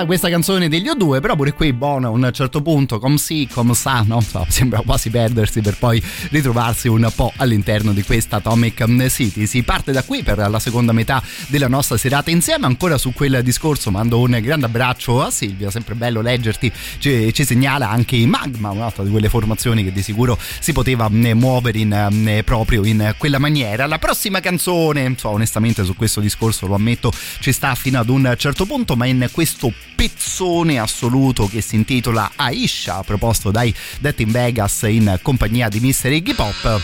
[0.00, 3.48] inventata questa canzone degli O2 però pure qui buono a un certo punto come si
[3.50, 4.22] come sa no?
[4.48, 9.46] Sembra quasi perdersi per poi ritrovarsi un po' all'interno di questa Atomic City.
[9.46, 12.66] Si parte da qui per la seconda metà della nostra serata insieme.
[12.66, 17.44] Ancora su quel discorso mando un grande abbraccio a Silvia sempre bello leggerti ci, ci
[17.44, 21.78] segnala anche i Magma un'altra di quelle formazioni che di sicuro si poteva eh, muovere
[21.78, 23.86] in, eh, proprio in quella maniera.
[23.86, 28.34] La prossima canzone so, onestamente su questo discorso lo ammetto ci sta fino ad un
[28.36, 34.30] certo punto, ma in questo pezzone assoluto che si intitola Aisha, proposto dai Death in
[34.30, 36.10] Vegas in compagnia di Mr.
[36.10, 36.80] Iggy Pop.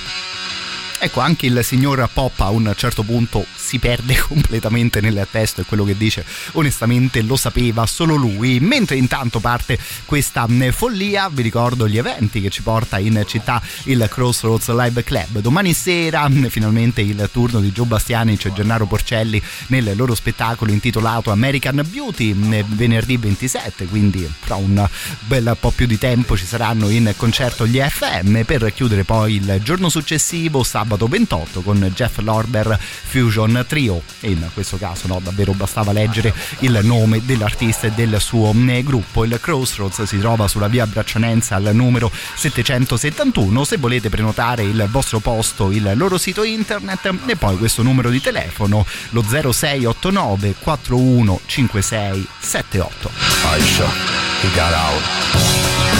[1.06, 5.64] Ecco, anche il signor Pop a un certo punto si perde completamente nel testo e
[5.64, 8.58] quello che dice onestamente lo sapeva solo lui.
[8.58, 13.62] Mentre intanto parte questa mh, follia, vi ricordo gli eventi che ci porta in città
[13.84, 15.38] il Crossroads Live Club.
[15.38, 20.72] Domani sera mh, finalmente il turno di Gio Bastianic e Gennaro Porcelli nel loro spettacolo
[20.72, 24.84] intitolato American Beauty, mh, venerdì 27, quindi fra un
[25.20, 29.60] bel po' più di tempo ci saranno in concerto gli FM per chiudere poi il
[29.62, 35.52] giorno successivo, sabato 28, con Jeff Lorber Fusion Trio e in questo caso no, davvero
[35.52, 39.24] bastava leggere il nome dell'artista e del suo eh, gruppo.
[39.24, 43.64] Il Crossroads si trova sulla via Braccianenza al numero 771.
[43.64, 48.20] Se volete prenotare il vostro posto, il loro sito internet e poi questo numero di
[48.20, 53.10] telefono, lo 0689 415678.
[53.44, 53.86] Aisha,
[54.42, 55.95] he got out.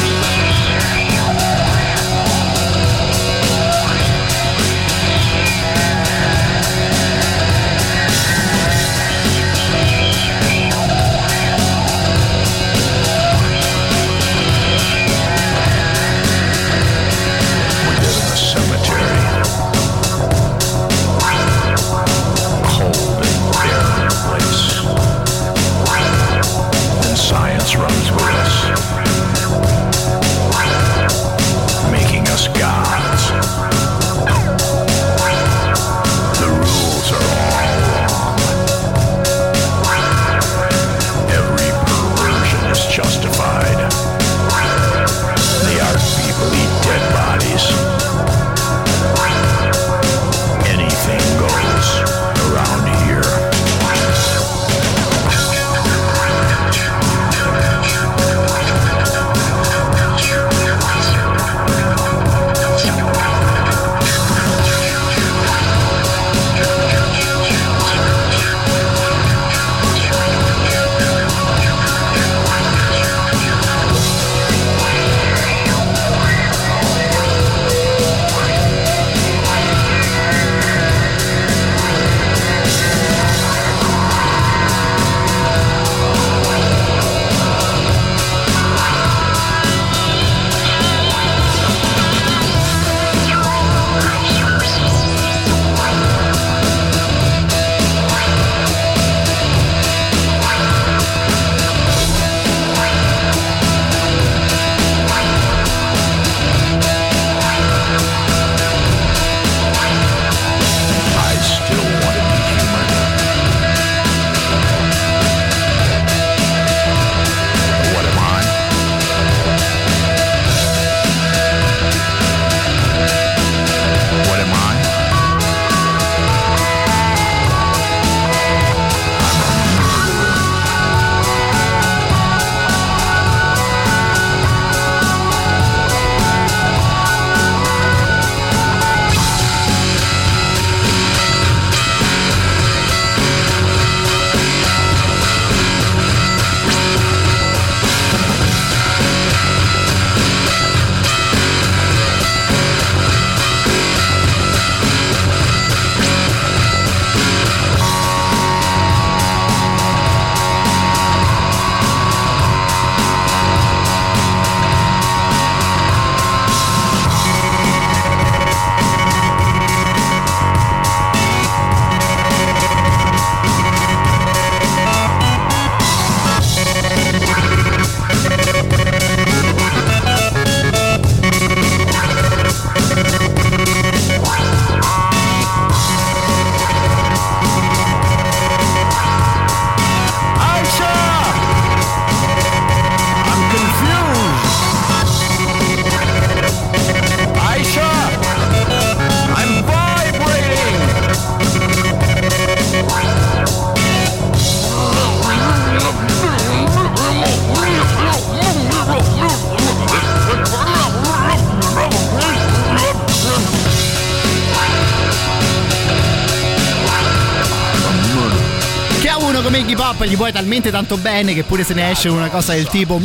[220.07, 223.01] Gli vuoi talmente tanto bene che pure se ne esce una cosa del tipo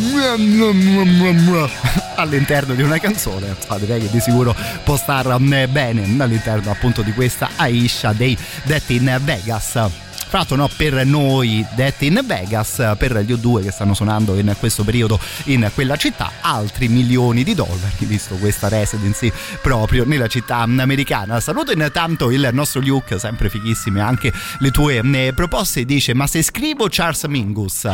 [2.22, 7.02] all'interno di una canzone ah, direi che di sicuro può star eh, bene all'interno appunto
[7.02, 9.90] di questa Aisha dei Death in Vegas
[10.32, 14.86] fra no, per noi detti in Vegas, per gli O2 che stanno suonando in questo
[14.86, 19.30] periodo in quella città, altri milioni di dollari, visto questa residency
[19.62, 21.42] proprio nella città americana.
[21.42, 26.42] Saluto intanto il nostro Luke, sempre fighissime anche le tue eh, proposte, dice ma se
[26.42, 27.90] scrivo Charles Mingus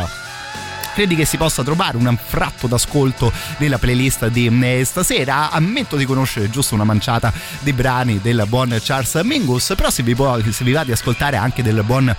[0.98, 5.48] credi che si possa trovare un fratto d'ascolto nella playlist di eh, stasera?
[5.52, 10.16] Ammetto di conoscere giusto una manciata di brani del buon Charles Mingus, però se vi,
[10.16, 12.12] può, se vi va di ascoltare anche del buon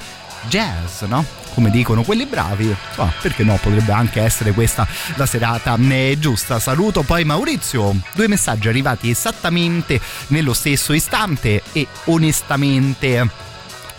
[0.48, 1.26] jazz, no?
[1.54, 3.60] Come dicono quelli bravi, oh, perché no?
[3.62, 6.58] Potrebbe anche essere questa la serata eh, giusta.
[6.62, 13.49] Saluto poi Maurizio, due messaggi arrivati esattamente nello stesso istante e onestamente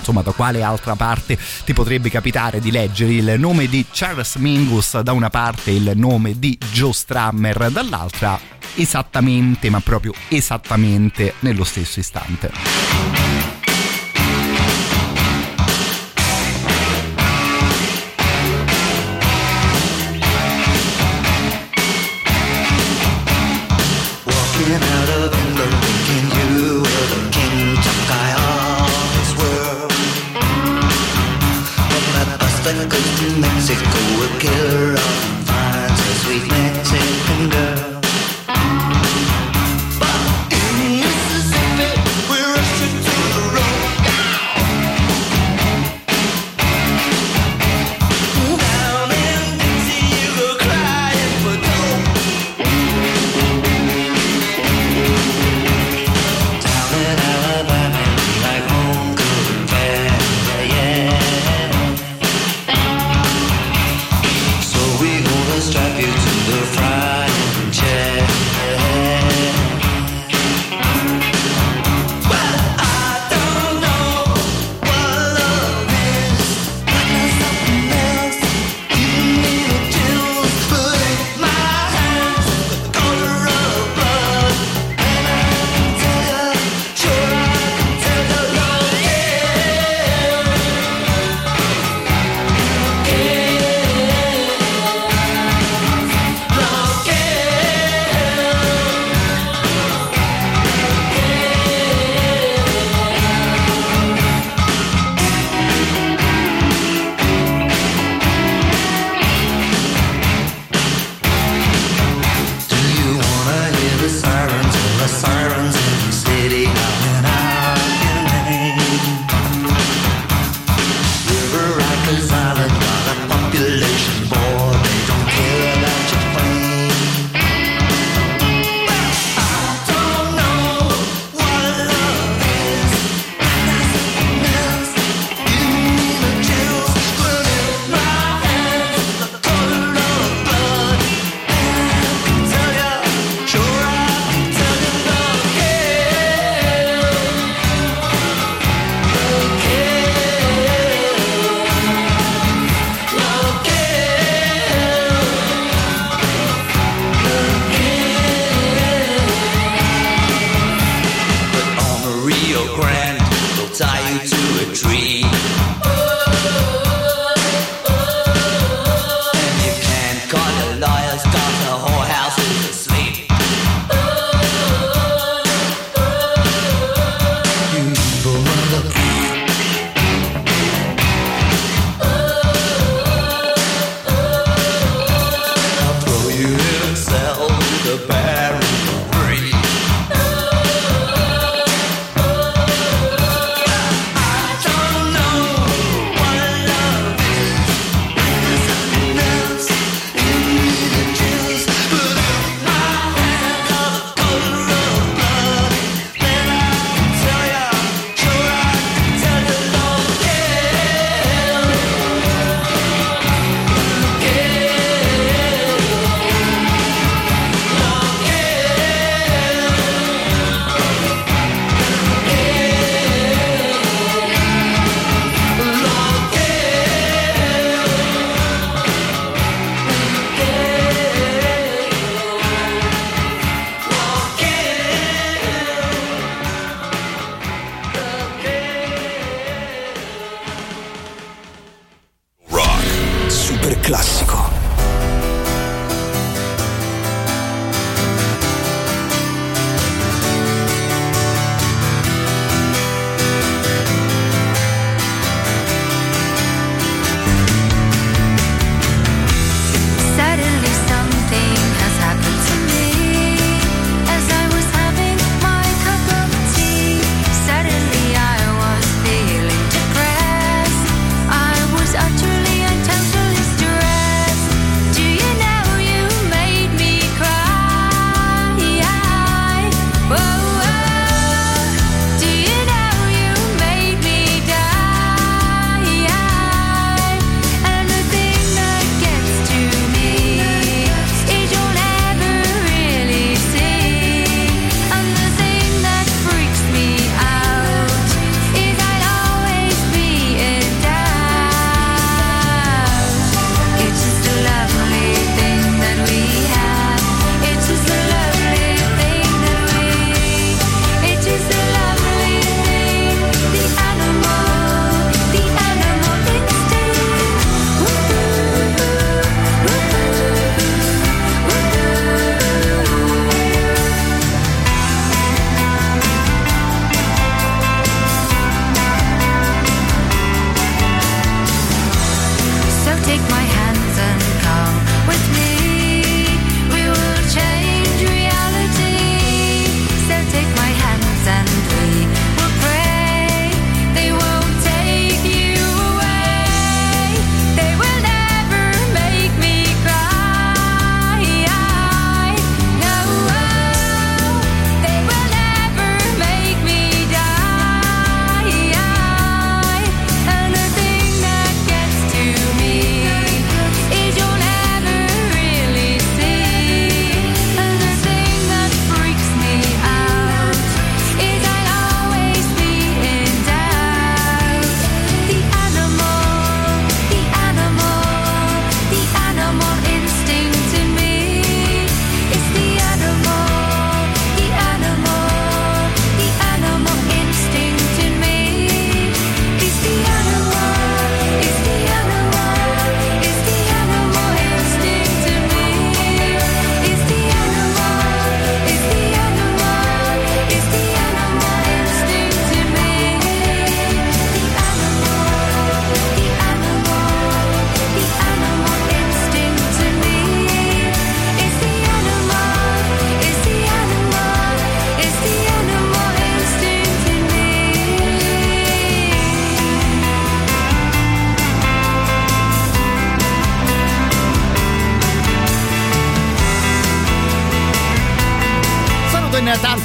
[0.01, 4.99] insomma da quale altra parte ti potrebbe capitare di leggere il nome di Charles Mingus
[5.01, 8.39] da una parte e il nome di Joe Strammer dall'altra
[8.75, 13.30] esattamente ma proprio esattamente nello stesso istante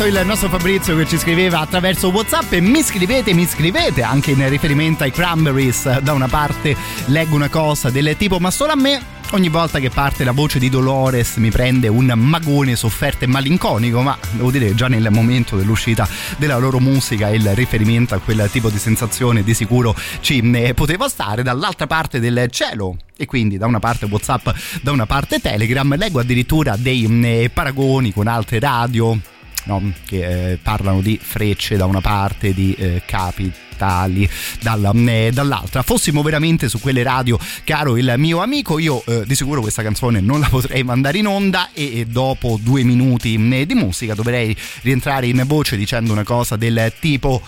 [0.07, 4.47] il nostro Fabrizio che ci scriveva attraverso Whatsapp e mi scrivete, mi scrivete anche in
[4.49, 5.99] riferimento ai Cranberries.
[5.99, 6.75] Da una parte
[7.07, 9.01] leggo una cosa del tipo ma solo a me
[9.31, 14.01] Ogni volta che parte la voce di Dolores mi prende un magone sofferto e malinconico,
[14.01, 16.07] ma devo dire già nel momento dell'uscita
[16.37, 21.09] della loro musica il riferimento a quel tipo di sensazione di sicuro ci eh, poteva
[21.09, 22.97] stare dall'altra parte del cielo.
[23.17, 24.47] E quindi da una parte Whatsapp,
[24.81, 29.19] da una parte Telegram, leggo addirittura dei eh, paragoni con altre radio.
[29.65, 34.27] No, che eh, parlano di frecce da una parte, di eh, capi tali
[34.61, 35.83] dalla, eh, dall'altra.
[35.83, 40.19] Fossimo veramente su quelle radio, caro il mio amico, io eh, di sicuro questa canzone
[40.21, 44.55] non la potrei mandare in onda e, e dopo due minuti eh, di musica dovrei
[44.81, 47.41] rientrare in voce dicendo una cosa del tipo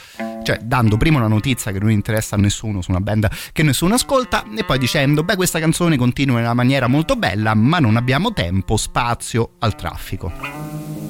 [0.43, 3.95] cioè dando prima una notizia che non interessa a nessuno su una band che nessuno
[3.95, 7.97] ascolta e poi dicendo beh questa canzone continua in una maniera molto bella ma non
[7.97, 11.06] abbiamo tempo, spazio al traffico.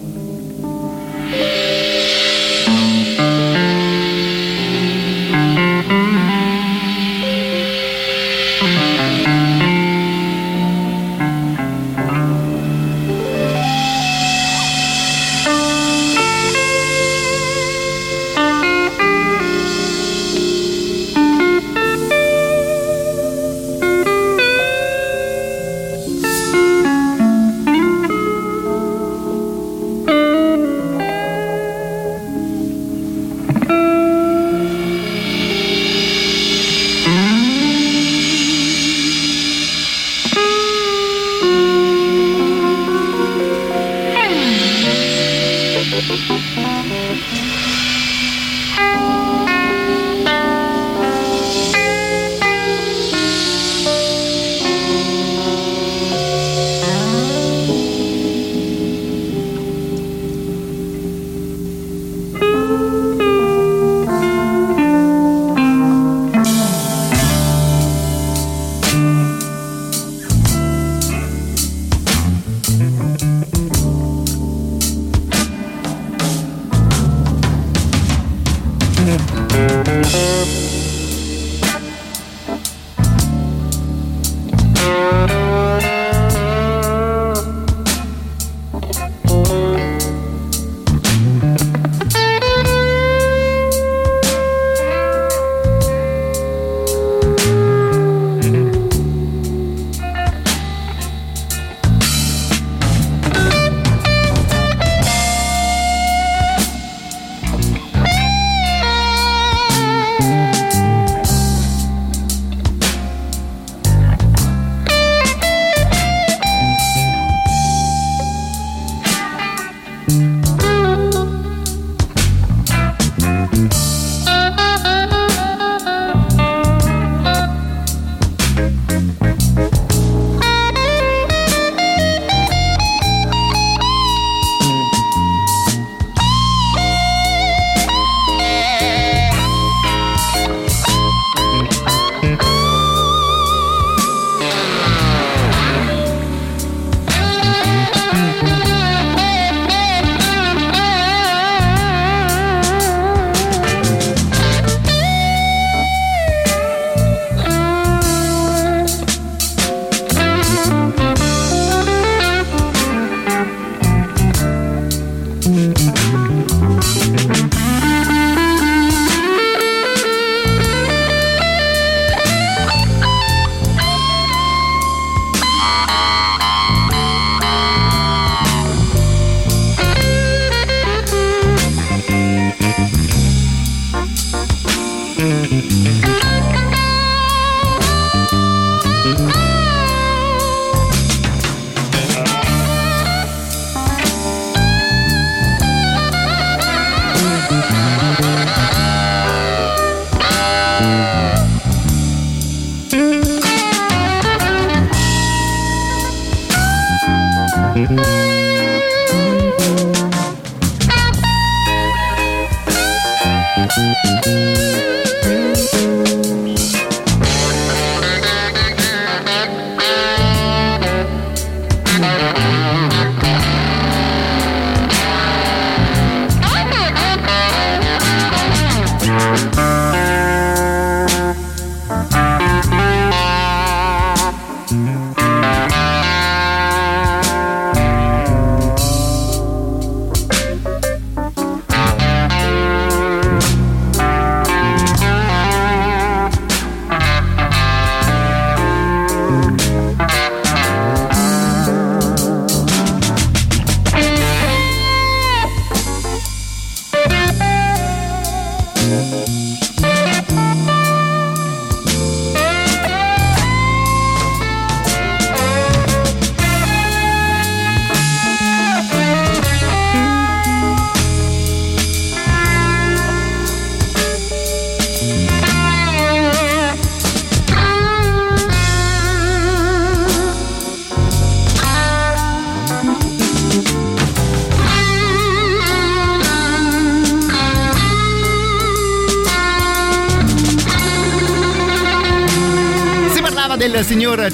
[5.87, 6.16] Mm-hmm.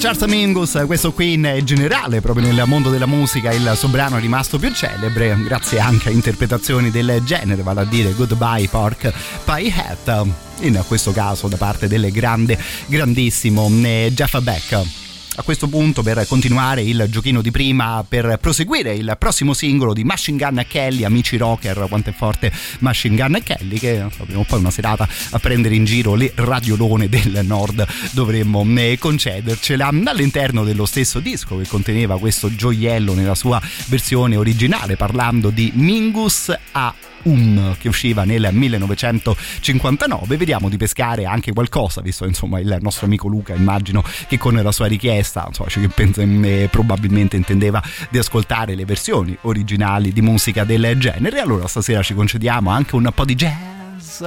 [0.04, 4.20] Charles Mingus, questo qui in generale, proprio nel mondo della musica, il suo brano è
[4.20, 9.14] rimasto più celebre, grazie anche a interpretazioni del genere, vale a dire Goodbye Pork
[9.46, 10.26] Pie Hat,
[10.60, 15.03] in questo caso da parte del grande, grandissimo eh, Jeff Beck.
[15.36, 20.04] A questo punto, per continuare il giochino di prima, per proseguire il prossimo singolo di
[20.04, 24.60] Machine Gun Kelly, amici rocker, quanto è forte Machine Gun Kelly, che prima o poi
[24.60, 29.88] una serata a prendere in giro le radiolone del nord dovremmo eh, concedercela.
[29.88, 36.56] All'interno dello stesso disco che conteneva questo gioiello nella sua versione originale, parlando di Mingus
[36.74, 36.94] a
[37.24, 43.30] Um che usciva nel 1959 vediamo di pescare anche qualcosa visto insomma il nostro amico
[43.30, 48.76] Luca immagino che con la sua richiesta insomma, che pensa, eh, probabilmente intendeva di ascoltare
[48.76, 51.40] le versioni originali di musica del genere.
[51.40, 54.24] Allora stasera ci concediamo anche un po' di jazz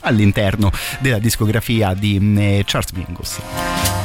[0.00, 3.97] all'interno della discografia di eh, Charles Mingus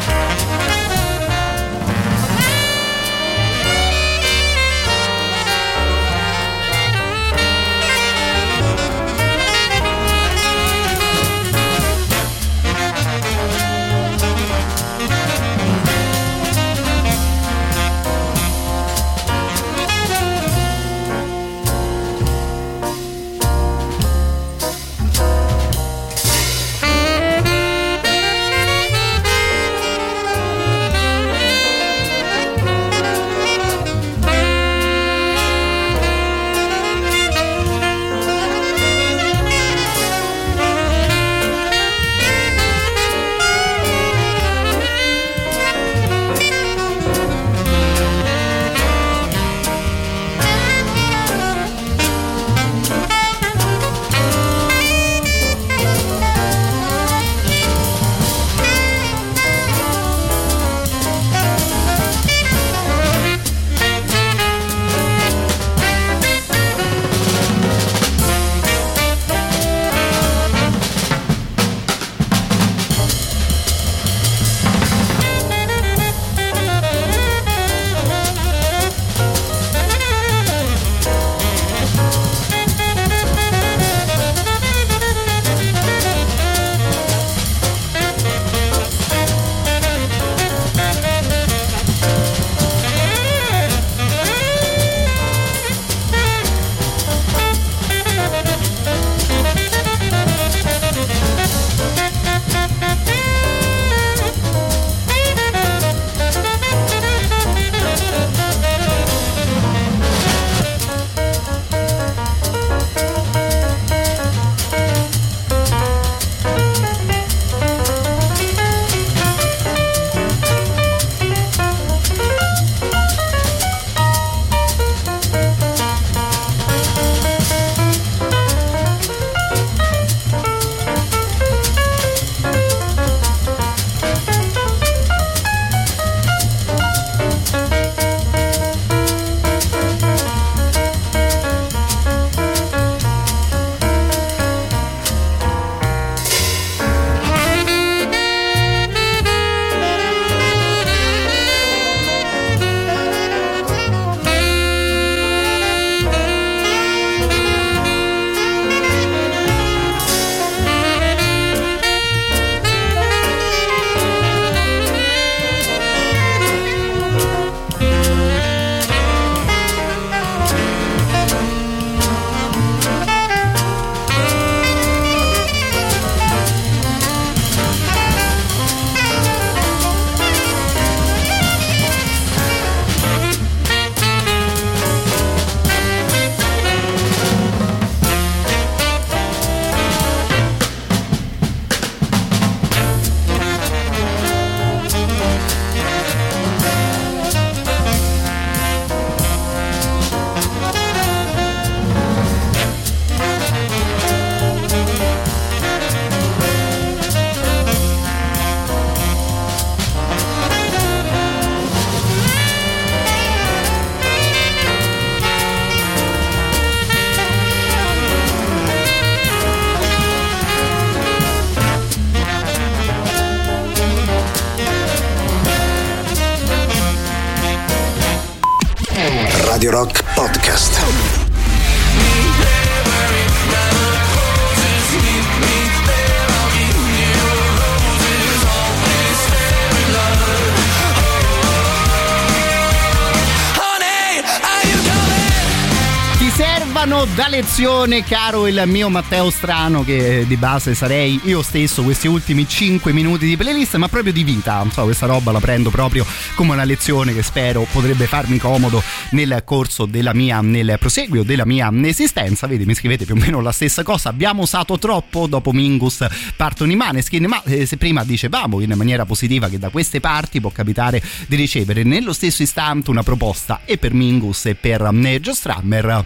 [247.63, 252.91] lezione, caro il mio Matteo Strano, che di base sarei io stesso questi ultimi 5
[252.91, 254.57] minuti di playlist, ma proprio di vita.
[254.57, 258.83] Non so, questa roba la prendo proprio come una lezione che spero potrebbe farmi comodo
[259.11, 262.47] nel corso della mia, nel proseguio della mia esistenza.
[262.47, 264.09] Vedi, mi scrivete più o meno la stessa cosa.
[264.09, 269.05] Abbiamo usato troppo dopo Mingus partono i Maneskin, ma eh, se prima dicevamo in maniera
[269.05, 273.77] positiva che da queste parti può capitare di ricevere nello stesso istante una proposta e
[273.77, 276.05] per Mingus e per eh, Joe Strammer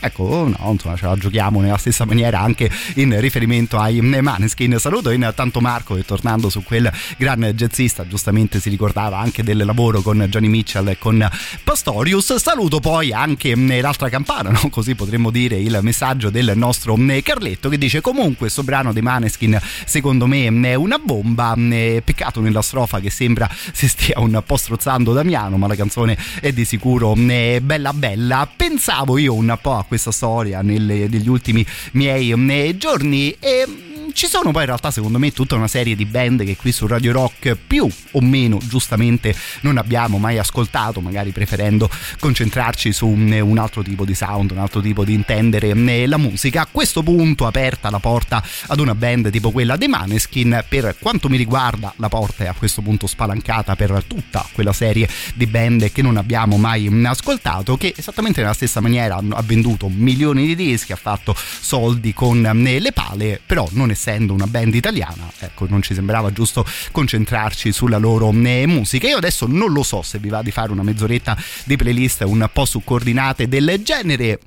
[0.00, 4.78] Ecco, no, insomma, ce la giochiamo nella stessa maniera anche in riferimento ai Maneskin.
[4.78, 10.00] Saluto intanto Marco che tornando su quel gran jazzista, giustamente si ricordava anche del lavoro
[10.02, 11.28] con Johnny Mitchell e con
[11.64, 12.34] Pastorius.
[12.36, 14.68] Saluto poi anche l'altra campana, no?
[14.70, 19.60] così potremmo dire il messaggio del nostro Carletto che dice comunque questo brano dei Maneskin
[19.84, 21.54] secondo me è una bomba.
[21.58, 26.52] Peccato nella strofa che sembra si stia un po' strozzando Damiano, ma la canzone è
[26.52, 28.48] di sicuro bella bella.
[28.54, 33.34] Pensavo io un po' a questa storia nelle, negli ultimi miei giorni.
[33.40, 36.72] E ci sono poi in realtà secondo me tutta una serie di band che qui
[36.72, 43.06] su Radio Rock più o meno giustamente non abbiamo mai ascoltato, magari preferendo concentrarci su
[43.06, 46.62] un, un altro tipo di sound, un altro tipo di intendere eh, la musica.
[46.62, 51.28] A questo punto aperta la porta ad una band tipo quella dei Maneskin, per quanto
[51.28, 55.92] mi riguarda la porta è a questo punto spalancata per tutta quella serie di band
[55.92, 60.92] che non abbiamo mai ascoltato, che esattamente nella stessa maniera ha venduto milioni di dischi,
[60.92, 65.92] ha fatto soldi con le pale, però non essendo una band italiana, ecco, non ci
[65.92, 69.08] sembrava giusto concentrarci sulla loro eh, musica.
[69.08, 72.48] Io adesso non lo so se vi va di fare una mezz'oretta di playlist un
[72.52, 74.38] po' su coordinate del genere.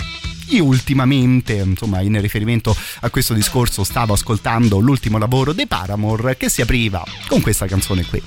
[0.48, 6.50] Io ultimamente, insomma, in riferimento a questo discorso, stavo ascoltando l'ultimo lavoro dei Paramore che
[6.50, 8.22] si apriva con questa canzone qui.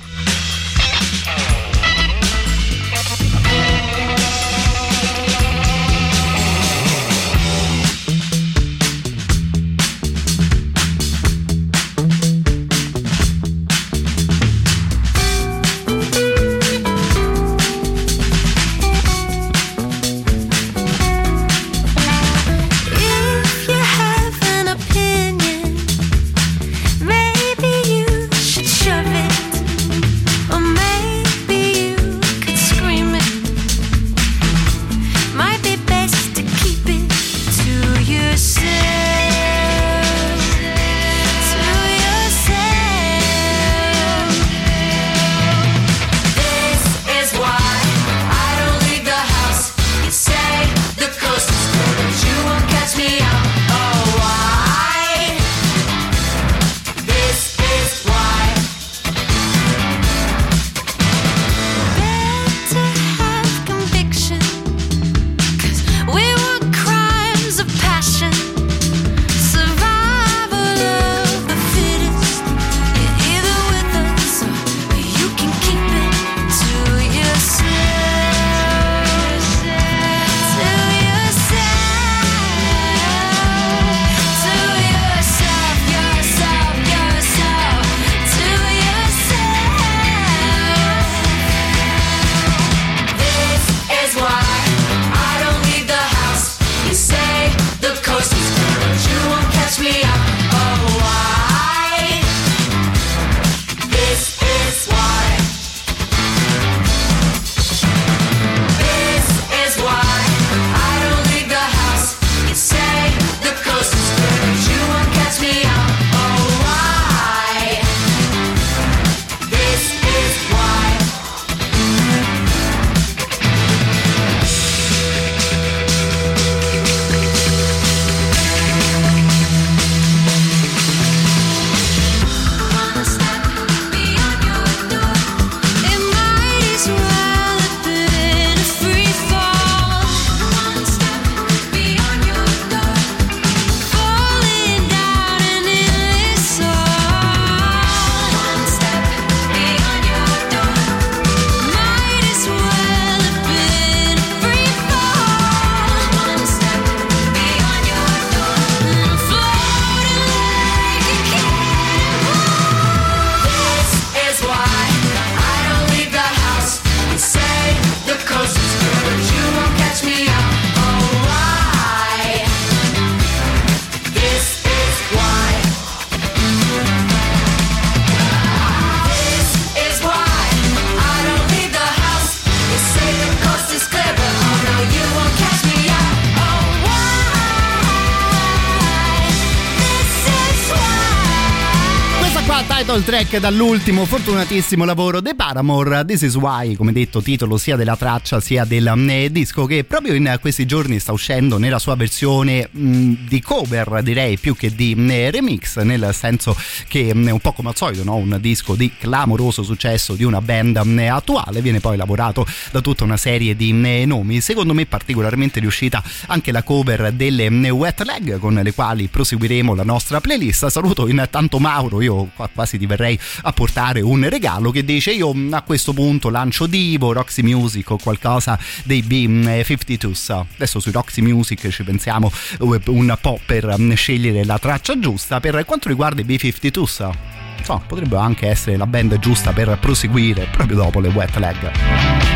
[193.25, 198.39] Track dall'ultimo fortunatissimo lavoro dei Paramore, This Is Why, come detto, titolo sia della traccia
[198.39, 203.27] sia del eh, disco che proprio in questi giorni sta uscendo nella sua versione mh,
[203.27, 206.55] di cover, direi più che di mh, remix, nel senso
[206.87, 208.15] che mh, un po' come al solito, no?
[208.15, 213.17] un disco di clamoroso successo di una band attuale, viene poi lavorato da tutta una
[213.17, 218.53] serie di mh, nomi, secondo me particolarmente riuscita anche la cover delle Wet Leg con
[218.53, 220.67] le quali proseguiremo la nostra playlist.
[220.67, 222.85] Saluto intanto Mauro, io qua quasi ti
[223.15, 227.41] verrei a portare un regalo che dice io mh, a questo punto lancio Divo, Roxy
[227.41, 230.45] Music o qualcosa dei B52s.
[230.55, 235.39] Adesso sui Roxy Music ci pensiamo eh, un po' per mh, scegliere la traccia giusta.
[235.39, 237.09] Per quanto riguarda i B52s,
[237.57, 242.34] insomma, potrebbe anche essere la band giusta per proseguire proprio dopo le wet leg.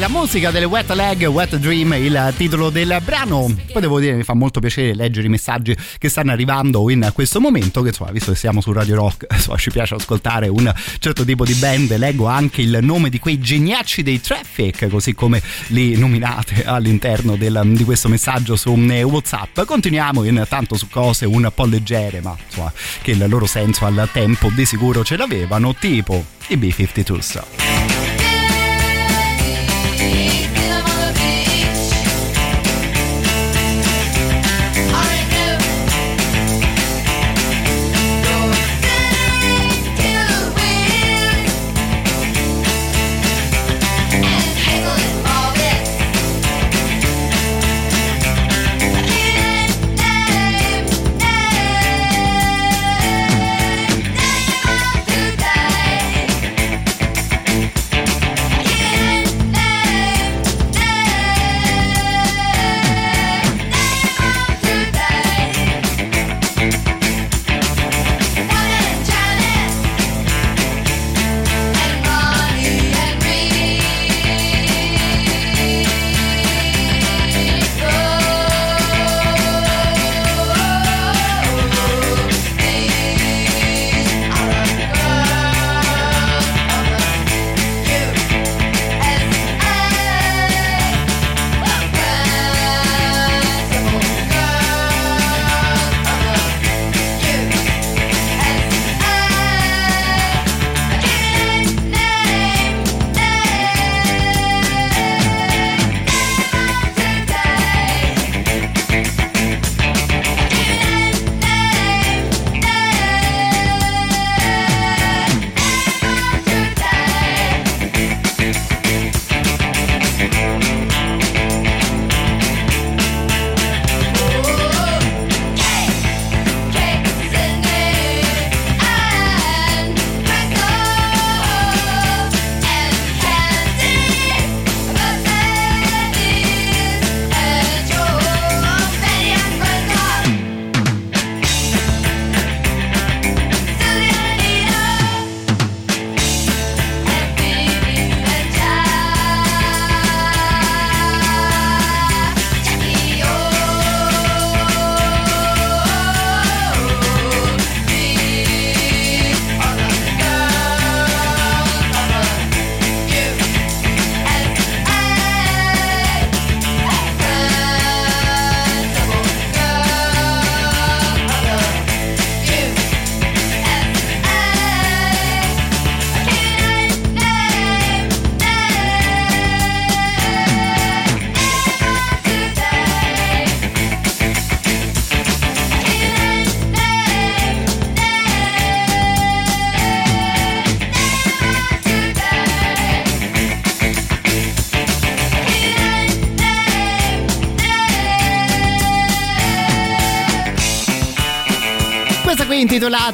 [0.00, 3.54] La musica delle Wet Leg, Wet Dream, il titolo del brano.
[3.72, 7.40] Poi devo dire, mi fa molto piacere leggere i messaggi che stanno arrivando in questo
[7.40, 7.82] momento.
[7.82, 11.44] Che insomma, visto che siamo su Radio Rock, insomma, ci piace ascoltare un certo tipo
[11.44, 11.96] di band.
[11.96, 17.62] Leggo anche il nome di quei geniacci dei Traffic, così come li nominate all'interno del-
[17.64, 19.60] di questo messaggio su eh, WhatsApp.
[19.62, 24.50] Continuiamo intanto su cose un po' leggere, ma insomma, che il loro senso al tempo
[24.54, 28.15] di sicuro ce l'avevano, tipo i B-52s.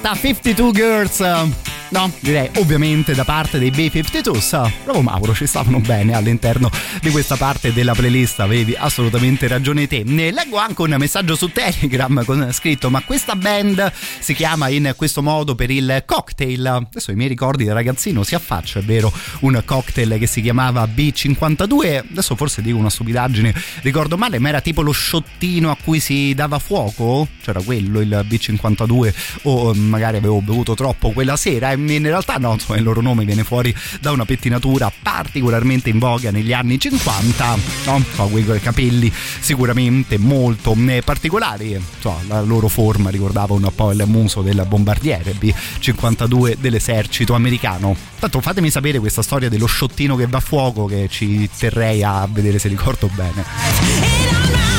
[0.03, 1.21] Intitolata 52 Girls.
[1.21, 4.71] Um, No, direi ovviamente da parte dei B52s.
[4.85, 6.71] Bravo Mauro, ci stavano bene all'interno
[7.03, 10.03] di questa parte della playlist, avevi assolutamente ragione te.
[10.03, 14.95] Ne leggo anche un messaggio su Telegram con scritto "Ma questa band si chiama in
[14.97, 16.67] questo modo per il cocktail".
[16.67, 20.85] Adesso i miei ricordi da ragazzino si affaccia, è vero, un cocktail che si chiamava
[20.85, 22.05] B52.
[22.11, 26.33] Adesso forse dico una stupidaggine, ricordo male, ma era tipo lo sciottino a cui si
[26.33, 27.29] dava fuoco?
[27.43, 32.79] C'era quello il B52 o magari avevo bevuto troppo quella sera in realtà no, insomma,
[32.79, 37.57] il loro nome viene fuori da una pettinatura particolarmente in voga negli anni 50,
[37.87, 38.05] no?
[38.15, 44.03] So, quei capelli sicuramente molto eh, particolari, so, la loro forma ricordava un po' il
[44.07, 47.95] muso del bombardiere B-52 dell'esercito americano.
[48.19, 52.27] Tanto fatemi sapere questa storia dello sciottino che va a fuoco che ci terrei a
[52.31, 54.72] vedere se ricordo bene.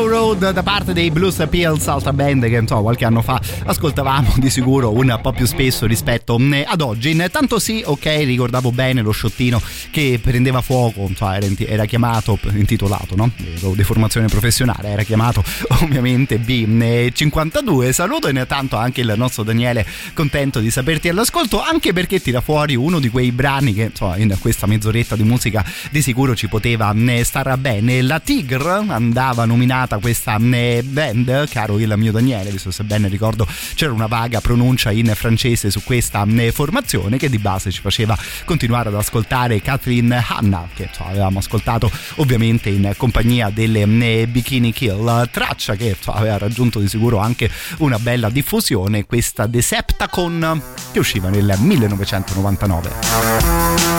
[0.00, 4.34] Low Road da parte dei Blues Pills, altra band che insomma, qualche anno fa ascoltavamo
[4.38, 7.10] di sicuro un po' più spesso rispetto ad oggi.
[7.10, 9.60] Intanto sì, ok, ricordavo bene lo sciottino
[9.90, 13.30] che prendeva fuoco, insomma, era, chiamato, intitolato, no?
[13.58, 15.44] Ero di formazione professionale, era chiamato
[15.82, 17.90] ovviamente B52.
[17.90, 23.00] Saluto intanto anche il nostro Daniele, contento di saperti all'ascolto, anche perché tira fuori uno
[23.00, 27.54] di quei brani che insomma, in questa mezz'oretta di musica di sicuro ci poteva stare
[27.58, 28.00] bene.
[28.00, 30.52] La Tigre andava nominata questa mm,
[30.84, 35.70] band, caro il mio Daniele, visto se ben ricordo c'era una vaga pronuncia in francese
[35.70, 41.10] su questa formazione che di base ci faceva continuare ad ascoltare Kathleen Hanna, che insomma,
[41.10, 47.18] avevamo ascoltato ovviamente in compagnia delle Bikini Kill, traccia che insomma, aveva raggiunto di sicuro
[47.18, 50.62] anche una bella diffusione, questa Decepticon
[50.92, 53.89] che usciva nel 1999.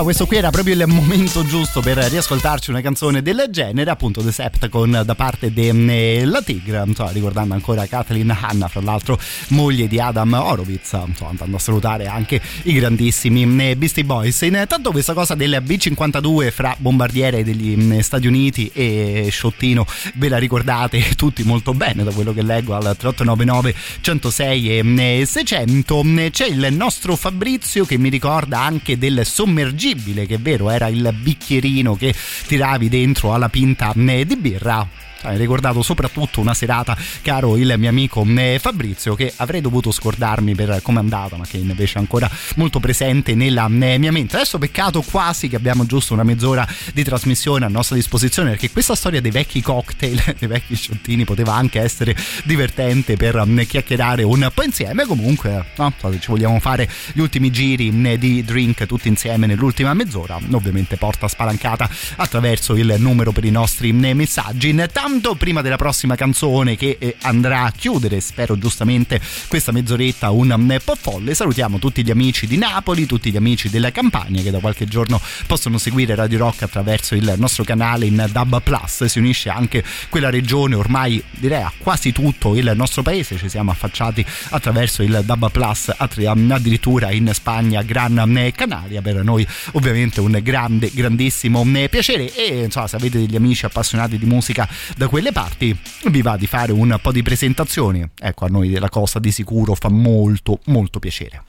[0.00, 4.22] Insomma, questo qui era proprio il momento giusto per riascoltarci una canzone del genere, appunto
[4.22, 6.82] The Septacon da parte della Tigre.
[6.86, 9.18] Insomma, ricordando ancora Kathleen Hanna, fra l'altro
[9.48, 10.92] moglie di Adam Horowitz.
[11.06, 14.40] Insomma, andando a salutare anche i grandissimi eh, Beastie Boys.
[14.40, 20.38] Intanto questa cosa del B52 fra bombardiere degli mm, Stati Uniti e Sciottino, ve la
[20.38, 26.02] ricordate tutti molto bene da quello che leggo al 3899 106 e 600.
[26.30, 29.88] C'è il nostro Fabrizio che mi ricorda anche del sommergibile,
[30.26, 32.14] che è vero, era il bicchierino che
[32.46, 34.86] tiravi dentro alla pinta eh, di birra.
[35.22, 40.54] Hai ricordato soprattutto una serata, caro il mio amico eh, Fabrizio, che avrei dovuto scordarmi
[40.54, 44.36] per come è andata, ma che invece è ancora molto presente nella eh, mia mente.
[44.36, 48.94] Adesso peccato quasi che abbiamo giusto una mezz'ora di trasmissione a nostra disposizione, perché questa
[48.94, 54.50] storia dei vecchi cocktail, dei vecchi sciottini, poteva anche essere divertente per eh, chiacchierare un
[54.54, 55.04] po' insieme.
[55.04, 59.92] Comunque, no, se ci vogliamo fare gli ultimi giri eh, di drink tutti insieme nell'ultima
[59.92, 61.86] mezz'ora, ovviamente porta spalancata
[62.16, 64.70] attraverso il numero per i nostri eh, messaggi.
[64.70, 70.54] Intanto prima della prossima canzone che eh, andrà a chiudere, spero giustamente, questa mezz'oretta un
[70.56, 74.50] mm, po' folle, salutiamo tutti gli amici di Napoli, tutti gli amici della campagna che
[74.50, 79.04] da qualche giorno possono seguire Radio Rock attraverso il nostro canale in Dub Plus.
[79.06, 83.36] Si unisce anche quella regione, ormai direi a quasi tutto il nostro paese.
[83.36, 89.02] Ci siamo affacciati attraverso il Dub Plus addirittura in Spagna, Gran mm, Canaria.
[89.02, 92.32] Per noi, ovviamente, un grande, grandissimo mm, piacere.
[92.34, 94.68] E insomma, se avete degli amici appassionati di musica
[95.00, 95.74] da quelle parti
[96.10, 98.06] vi va di fare un po' di presentazioni.
[98.18, 101.44] Ecco, a noi della cosa di sicuro fa molto, molto piacere.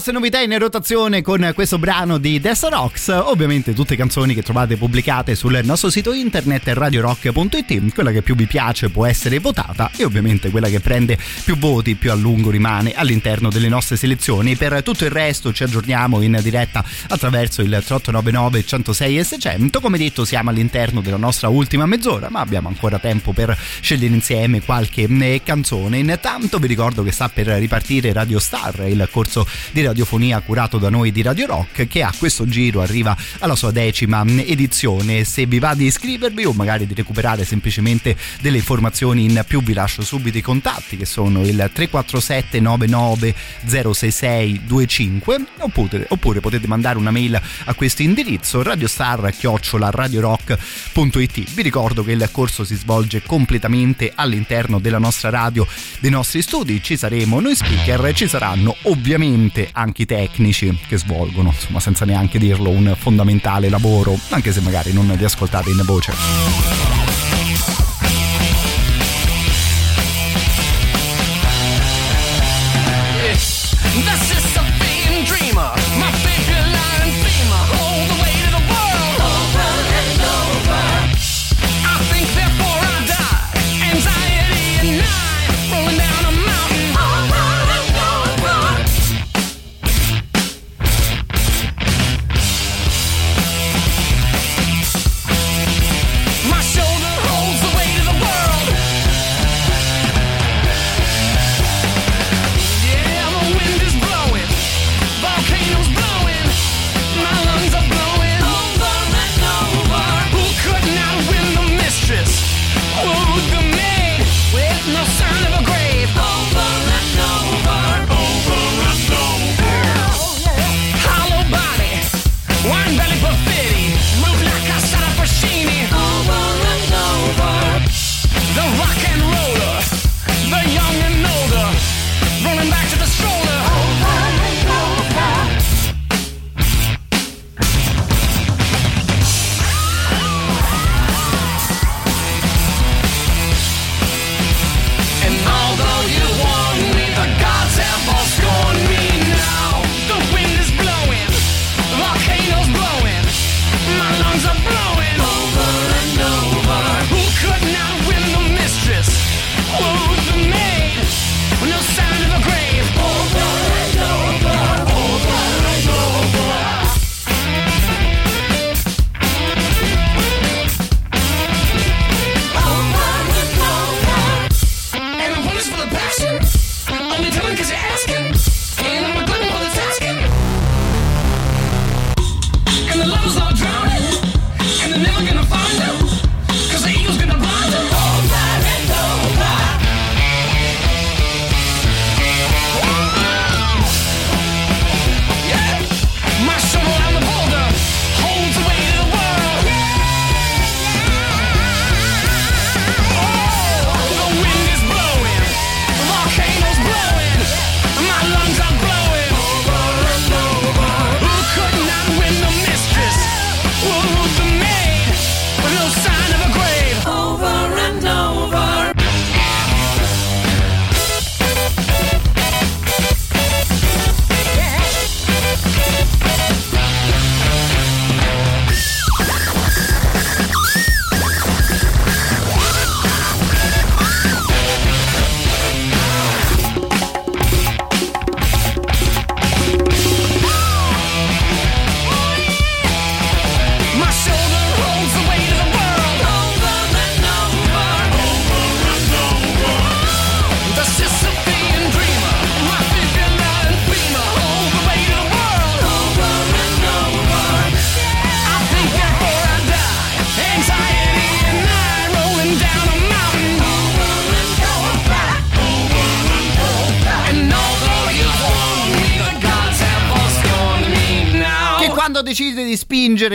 [0.00, 4.78] Nostre novità in rotazione con questo brano di Dessa Rocks, ovviamente tutte canzoni che trovate
[4.78, 10.04] pubblicate sul nostro sito internet radiorock.it, quella che più vi piace può essere votata e
[10.04, 14.56] ovviamente quella che prende più voti più a lungo rimane all'interno delle nostre selezioni.
[14.56, 19.98] Per tutto il resto ci aggiorniamo in diretta attraverso il 3899 106 e 600, come
[19.98, 25.02] detto siamo all'interno della nostra ultima mezz'ora ma abbiamo ancora tempo per scegliere insieme qualche
[25.02, 25.98] eh, canzone.
[25.98, 30.88] Intanto vi ricordo che sta per ripartire Radio Star, il corso di radiofonia curato da
[30.88, 35.24] noi di Radio Rock che a questo giro arriva alla sua decima edizione.
[35.24, 39.72] Se vi va di iscrivervi o magari di recuperare semplicemente delle informazioni in più vi
[39.72, 43.34] lascio subito i contatti che sono il 347 99
[43.66, 51.62] 066 25 oppure, oppure potete mandare una mail a questo indirizzo radiostar chiocciola radiorock.it vi
[51.62, 55.66] ricordo che il corso si svolge completamente all'interno della nostra radio
[55.98, 61.50] dei nostri studi ci saremo noi speaker ci saranno ovviamente anche i tecnici che svolgono
[61.50, 67.09] insomma senza neanche dirlo un fondamentale lavoro anche se magari non li ascoltate in voce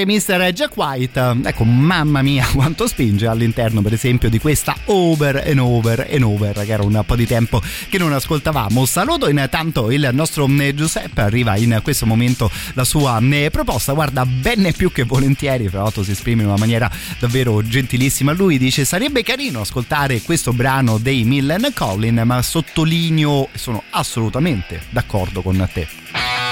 [0.05, 0.51] Mr.
[0.53, 1.37] Jack White.
[1.43, 6.63] Ecco, mamma mia, quanto spinge all'interno, per esempio, di questa over and over and over,
[6.63, 8.85] che era un po' di tempo che non ascoltavamo.
[8.85, 13.93] Saluto intanto il nostro mm, Giuseppe, arriva in questo momento la sua mm, proposta.
[13.93, 18.31] Guarda, bene più che volentieri, fra l'altro si esprime in una maniera davvero gentilissima.
[18.31, 25.41] Lui dice: Sarebbe carino ascoltare questo brano dei Millen Collin, ma sottolineo, sono assolutamente d'accordo
[25.41, 26.44] con te.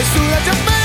[0.00, 0.79] es una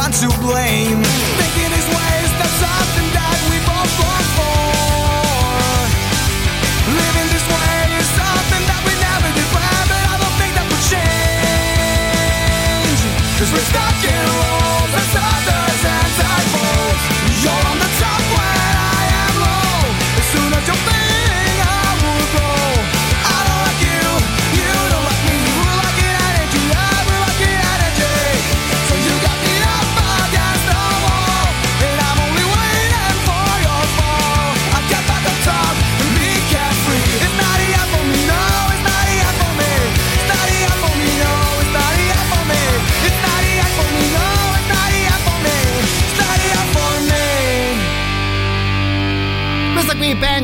[0.00, 1.29] one to blame.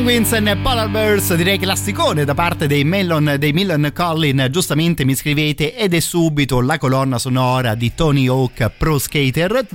[0.07, 5.13] Penguins and Polar Bears, direi classicone da parte dei Mellon, dei Millon Collin, giustamente mi
[5.13, 9.67] scrivete ed è subito la colonna sonora di Tony Hawk Pro Skater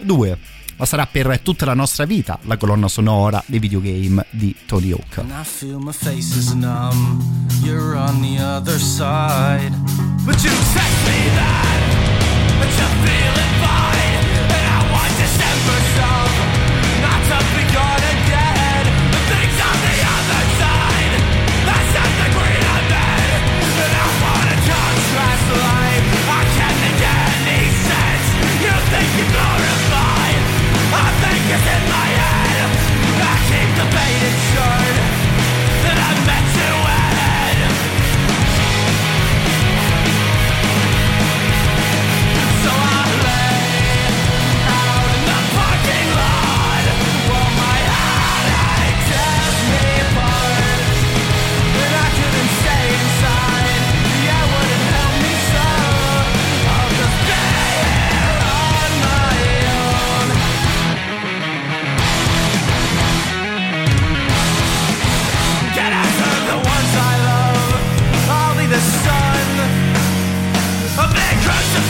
[0.00, 0.38] 2
[0.76, 5.18] ma sarà per tutta la nostra vita la colonna sonora dei videogame di Tony Hawk.
[5.18, 7.22] And I feel my face is numb,
[7.62, 9.76] you're on the other side.
[10.24, 11.80] But you text me that,
[12.58, 16.55] but you feel it fine, and I want December song.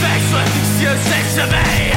[0.07, 1.96] Face soit fictieux, c'est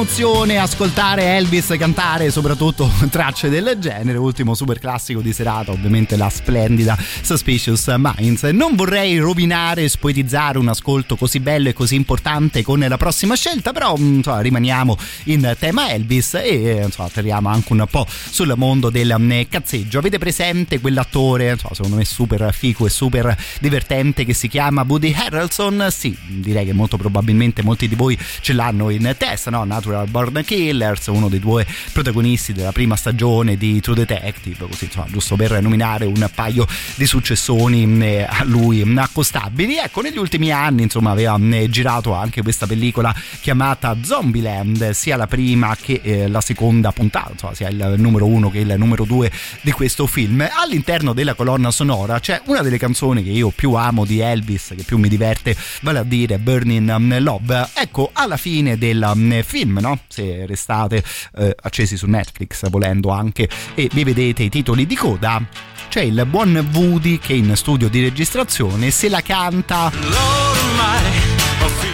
[0.00, 6.30] emozione ascoltare Elvis cantare soprattutto tracce del genere, ultimo super classico di serata, ovviamente la
[6.30, 8.44] splendida Suspicious Minds.
[8.44, 13.34] Non vorrei rovinare e spoetizzare un ascolto così bello e così importante con la prossima
[13.34, 18.54] scelta, però mm, insomma, rimaniamo in tema Elvis e insomma, atterriamo anche un po' sul
[18.56, 19.98] mondo del mm, cazzeggio.
[19.98, 25.12] Avete presente quell'attore, insomma, secondo me super fico e super divertente che si chiama Woody
[25.12, 25.88] Harrelson?
[25.90, 29.64] Sì, direi che molto probabilmente molti di voi ce l'hanno in testa, no?
[29.64, 35.06] Natural Born Killers, uno dei due protagonisti della prima stagione di True Detective, così insomma,
[35.10, 39.76] giusto per nominare un paio di successoni eh, a lui accostabili.
[39.78, 45.26] Ecco, negli ultimi anni, insomma, aveva eh, girato anche questa pellicola chiamata Zombieland, sia la
[45.26, 49.30] prima che eh, la seconda puntata, insomma, sia il numero uno che il numero due
[49.60, 50.46] di questo film.
[50.62, 54.82] All'interno della colonna sonora c'è una delle canzoni che io più amo di Elvis, che
[54.82, 57.68] più mi diverte, vale a dire Burning Love.
[57.74, 59.98] Ecco, alla fine del um, film, no?
[60.08, 61.02] Se restate
[61.36, 65.42] eh, accesi su Netflix, volendo anche, e vi vedete i titoli di coda,
[65.88, 69.90] c'è il buon Woody che in studio di registrazione se la canta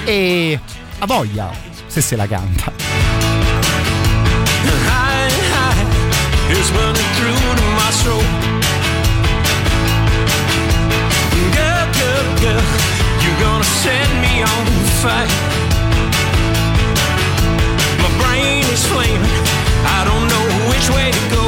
[0.05, 0.61] e
[0.99, 1.51] ha voglia
[1.87, 2.73] se se la canta.
[11.53, 12.63] Girl, girl, girl,
[13.23, 14.67] you're gonna set me on
[15.01, 15.66] fire.
[18.77, 21.46] Is I don't know which way to go.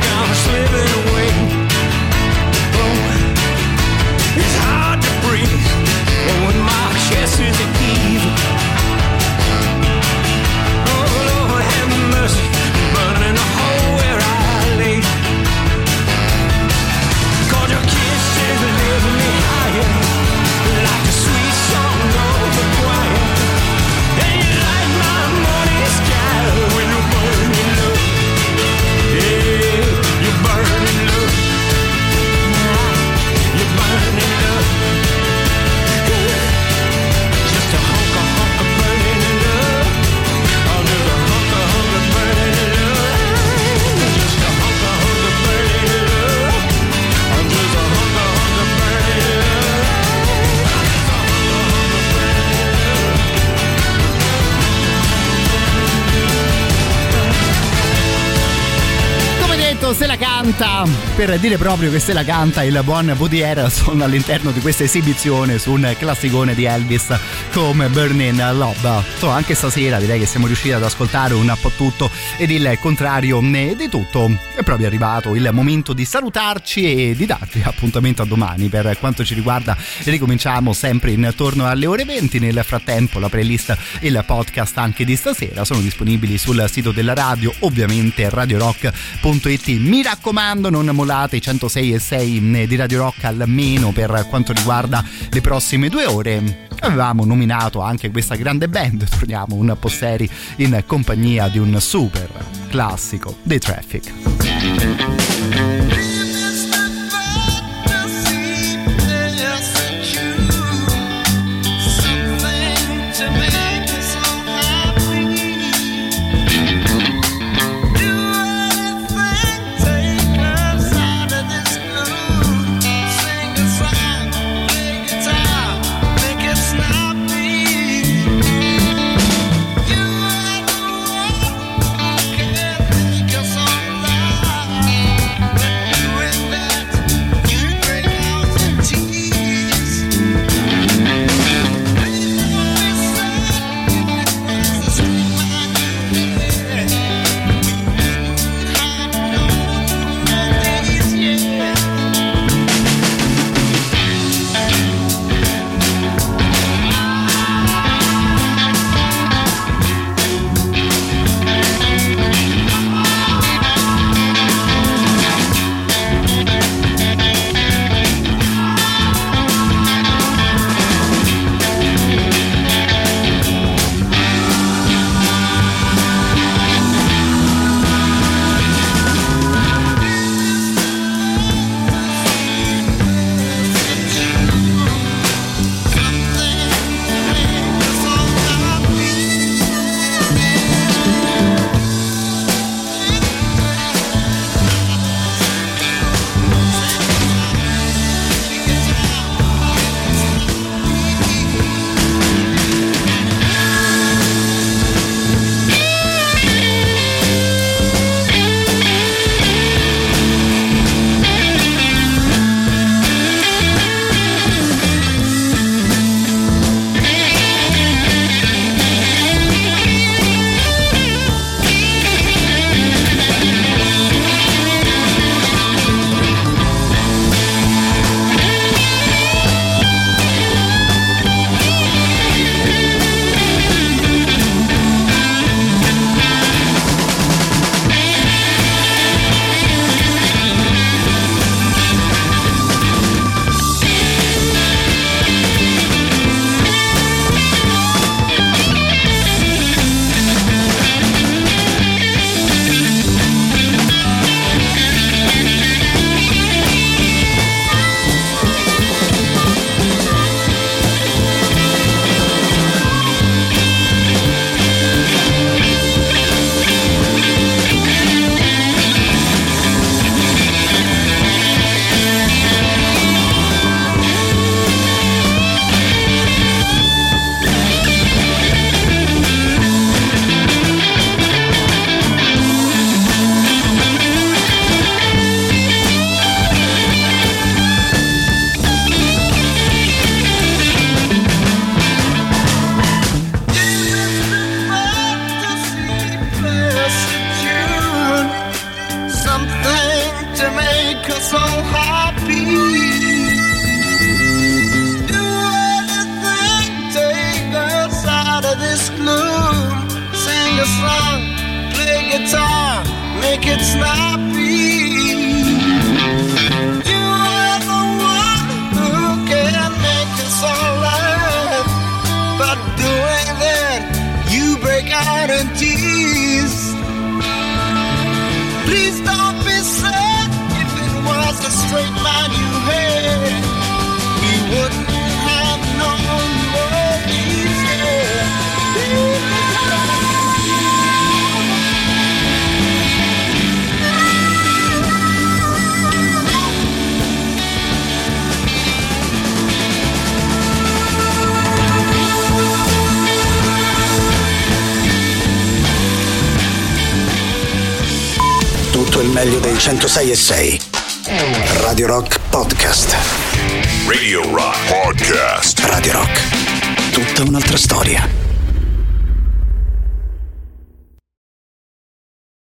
[0.00, 0.99] Like I'm slipping
[59.90, 63.42] Come detto, se la canta, per dire proprio che se la canta il buon Woody
[63.42, 67.14] Harrelson all'interno di questa esibizione su un classicone di Elvis
[67.52, 69.02] come Burning Love.
[69.12, 73.38] Insomma, anche stasera direi che siamo riusciti ad ascoltare un po' tutto ed il contrario
[73.40, 74.34] di tutto.
[74.54, 78.68] È proprio arrivato il momento di salutarci e di darvi appuntamento a domani.
[78.68, 82.38] Per quanto ci riguarda, ricominciamo sempre intorno alle ore 20.
[82.38, 87.12] Nel frattempo, la playlist e il podcast anche di stasera sono disponibili sul sito della
[87.12, 89.68] radio, ovviamente radiorock.it.
[89.68, 90.28] Mi raccomando,
[90.70, 95.88] non mollate i 106 e 6 di Radio Rock almeno per quanto riguarda le prossime
[95.88, 96.68] due ore.
[96.80, 102.30] Avevamo nominato anche questa grande band, torniamo un po' seri in compagnia di un super
[102.68, 104.12] classico dei Traffic.